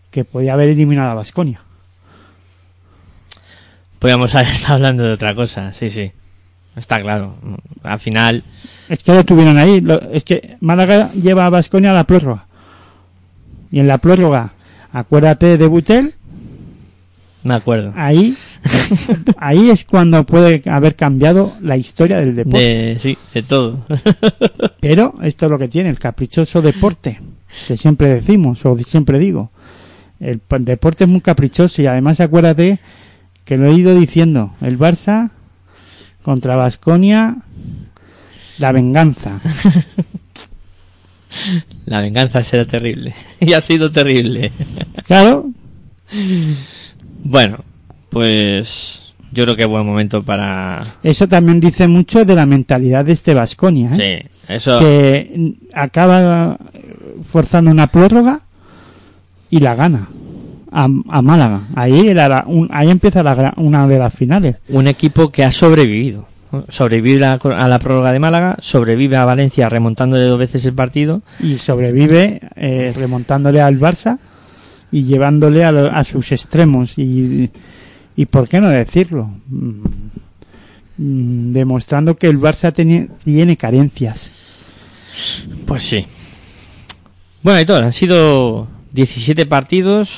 [0.09, 1.61] que podía haber eliminado a Basconia.
[3.99, 6.11] Podríamos haber estado hablando de otra cosa, sí, sí.
[6.75, 7.35] Está claro.
[7.83, 8.43] Al final,
[8.89, 12.45] Es que lo tuvieron ahí, lo- es que Málaga lleva a Basconia a la prórroga.
[13.71, 14.53] Y en la prórroga,
[14.91, 16.13] acuérdate de Butel,
[17.43, 17.91] me acuerdo.
[17.95, 18.35] ahí,
[19.37, 22.57] ahí es cuando puede haber cambiado la historia del deporte.
[22.65, 23.85] De, sí, de todo.
[24.79, 27.19] Pero esto es lo que tiene, el caprichoso deporte,
[27.67, 29.51] que siempre decimos, o siempre digo.
[30.19, 32.79] El p- deporte es muy caprichoso y además acuérdate
[33.45, 35.31] que lo he ido diciendo, el Barça
[36.23, 37.35] contra Basconia,
[38.57, 39.39] la venganza.
[41.85, 43.15] La venganza será terrible.
[43.39, 44.51] y ha sido terrible.
[45.05, 45.49] Claro,
[47.23, 47.57] Bueno,
[48.09, 50.95] pues yo creo que es buen momento para...
[51.03, 54.29] eso también dice mucho de la mentalidad de este Basconia, ¿eh?
[54.47, 54.79] Sí, eso...
[54.79, 56.57] que acaba
[57.29, 58.41] forzando una prórroga
[59.49, 60.07] y la gana
[60.73, 61.61] a, a Málaga.
[61.75, 64.55] Ahí, era la- un- ahí empieza la una de las finales.
[64.69, 66.25] un equipo que ha sobrevivido.
[66.69, 70.73] Sobrevive a la, a la prórroga de Málaga, sobrevive a Valencia remontándole dos veces el
[70.73, 71.21] partido.
[71.39, 74.19] y sobrevive eh, remontándole al Barça
[74.91, 77.49] y llevándole a, lo- a sus extremos y,
[78.15, 79.29] y por qué no decirlo
[80.95, 84.31] Mm, demostrando que el Barça tiene, tiene carencias
[85.65, 86.05] Pues sí.
[87.41, 90.11] Bueno, y todo, han sido 17 partidos,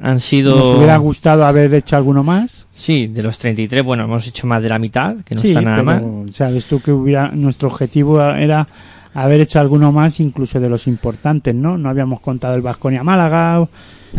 [0.00, 0.56] han sido...
[0.56, 4.60] nos hubiera gustado haber hecho alguno más Sí, de los 33, bueno, hemos hecho más
[4.60, 5.98] de la mitad, que no sí está nada mal.
[6.00, 8.66] pero sabes tú que hubiera nuestro objetivo era
[9.14, 13.68] haber hecho alguno más incluso de los importantes no no habíamos contado el Vasconia Málaga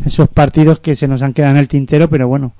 [0.05, 2.53] esos partidos que se nos han quedado en el tintero pero bueno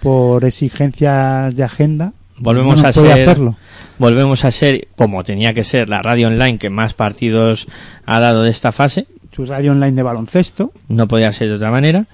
[0.00, 3.56] por exigencias de agenda Volvemos no a puede ser, hacerlo.
[3.98, 7.68] volvemos a ser, como tenía que ser, la radio online que más partidos
[8.06, 9.06] ha dado de esta fase.
[9.30, 12.06] tu radio online de baloncesto No podía ser de otra manera.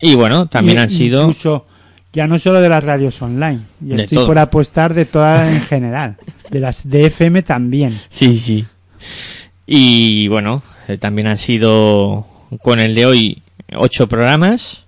[0.00, 1.20] Y bueno, también Y- han sido...
[1.22, 1.66] incluso
[2.12, 4.26] ya no solo de las radios online yo De estoy todo.
[4.26, 6.16] por apostar de todas en general
[6.50, 8.64] de las de FM también Sí, sí.
[9.66, 12.26] Y bueno, eh, también han sido
[12.62, 13.42] con el de hoy
[13.76, 14.84] ocho programas.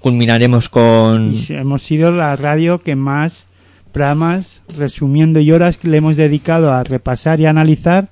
[0.00, 1.34] Culminaremos con...
[1.34, 3.46] y hemos sido la radio que más
[3.92, 8.08] programas resumiendo y horas que le hemos dedicado a repasar y analizar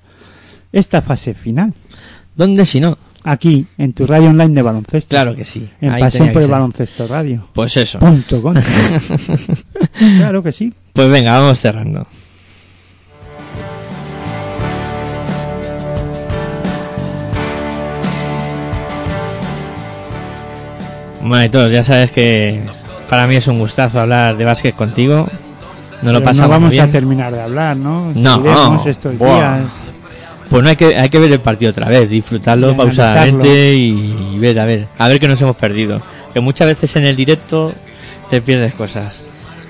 [0.72, 1.74] esta fase final
[2.34, 2.98] ¿Dónde si no?
[3.26, 5.68] Aquí en tu radio online de baloncesto Claro que sí.
[5.80, 6.52] en Ahí pasión por el ser.
[6.52, 7.98] baloncesto radio Pues eso.
[7.98, 8.54] punto com.
[10.18, 12.06] claro que sí Pues venga, vamos cerrando.
[21.22, 22.60] Bueno, y todos, ya sabes que
[23.10, 25.26] para mí es un gustazo hablar de básquet contigo.
[26.02, 26.84] Nos lo pasamos no vamos bien.
[26.84, 28.82] a terminar de hablar no No.
[28.86, 29.62] Estos días
[30.50, 34.34] Pues no hay que, hay que ver el partido otra vez, disfrutarlo Y pausadamente y,
[34.34, 36.00] y ver, a ver, a ver que nos hemos perdido.
[36.32, 37.72] Que muchas veces en el directo
[38.30, 39.20] te pierdes cosas.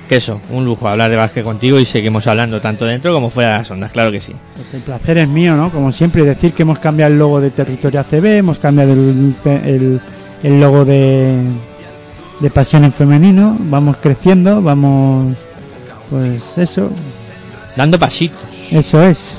[0.08, 3.52] Que eso, un lujo hablar de básquet contigo y seguimos hablando tanto dentro como fuera
[3.52, 4.32] de las ondas, claro que sí.
[4.54, 5.70] Pues el placer es mío, ¿no?
[5.70, 10.00] Como siempre, decir que hemos cambiado el logo de Territorio ACB, hemos cambiado el, el,
[10.44, 11.38] el logo de,
[12.38, 13.56] de Pasión en Femenino.
[13.58, 15.34] Vamos creciendo, vamos,
[16.10, 16.90] pues eso,
[17.74, 18.38] Dando pasitos.
[18.70, 19.36] eso es.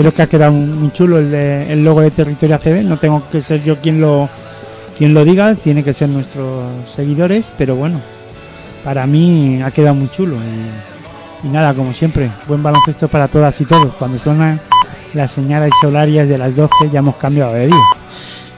[0.00, 2.84] Creo que ha quedado muy chulo el, de- el logo de Territorio ACB.
[2.84, 4.28] No tengo que ser yo quien lo,
[4.96, 6.62] quien lo diga, tiene que ser nuestros
[6.94, 8.00] seguidores, pero bueno,
[8.84, 10.36] para mí ha quedado muy chulo.
[10.36, 13.92] Y, y nada, como siempre, buen baloncesto para todas y todos.
[13.98, 14.60] Cuando suenan
[15.14, 17.84] las señales horarias de las 12 ya hemos cambiado de día.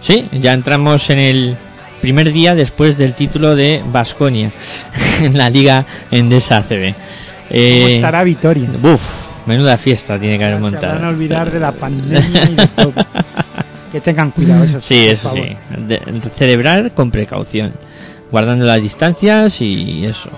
[0.03, 1.57] Sí, ya entramos en el
[2.03, 4.53] primer día después del título de Basconia
[5.23, 6.93] en la Liga Endesa ACB.
[6.95, 6.97] ¿Cómo
[7.51, 8.69] Eh, estará Vitoria?
[8.81, 10.95] Buf, menuda fiesta tiene que haber Se montado.
[10.95, 12.93] van a olvidar de la pandemia y de todo.
[13.93, 15.47] Que tengan cuidado, eso Sí, por eso favor.
[15.47, 15.57] sí.
[15.89, 16.01] De
[16.37, 17.73] celebrar con precaución,
[18.31, 20.31] guardando las distancias y eso.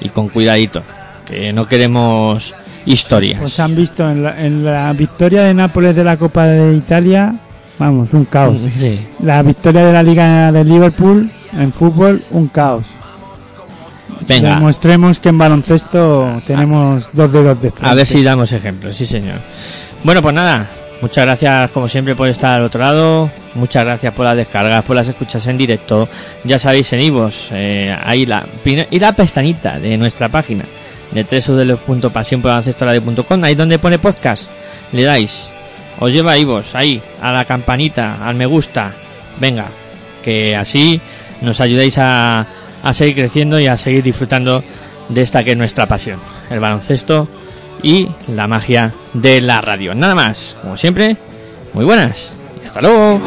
[0.00, 0.82] Y con cuidadito,
[1.26, 2.54] que no queremos
[2.86, 3.40] historias.
[3.40, 7.34] Pues han visto en la, en la victoria de Nápoles de la Copa de Italia,
[7.78, 8.56] vamos, un caos.
[8.78, 9.06] Sí.
[9.22, 12.84] La victoria de la Liga de Liverpool en fútbol, un caos.
[14.26, 17.90] Venga, Demostremos que en baloncesto tenemos dos dedos de frente.
[17.90, 19.38] a ver si damos ejemplos, sí señor.
[20.02, 20.66] Bueno, pues nada,
[21.00, 24.96] muchas gracias como siempre por estar al otro lado, muchas gracias por las descargas, por
[24.96, 26.08] las escuchas en directo.
[26.44, 30.64] Ya sabéis en Ivos, eh, ahí la, y la pestañita de nuestra página
[31.12, 34.44] de www.pasionporbaloncestoradio.com, ahí donde pone podcast,
[34.92, 35.44] le dais,
[36.00, 38.92] os lleva a Ivos, ahí, a la campanita, al me gusta,
[39.38, 39.66] venga,
[40.22, 41.00] que así
[41.40, 42.46] nos ayudáis a,
[42.84, 44.62] a seguir creciendo y a seguir disfrutando
[45.08, 46.20] de esta que es nuestra pasión,
[46.50, 47.26] el baloncesto
[47.82, 49.94] y la magia de la radio.
[49.94, 51.16] Nada más, como siempre,
[51.72, 52.30] muy buenas
[52.62, 53.20] y hasta luego.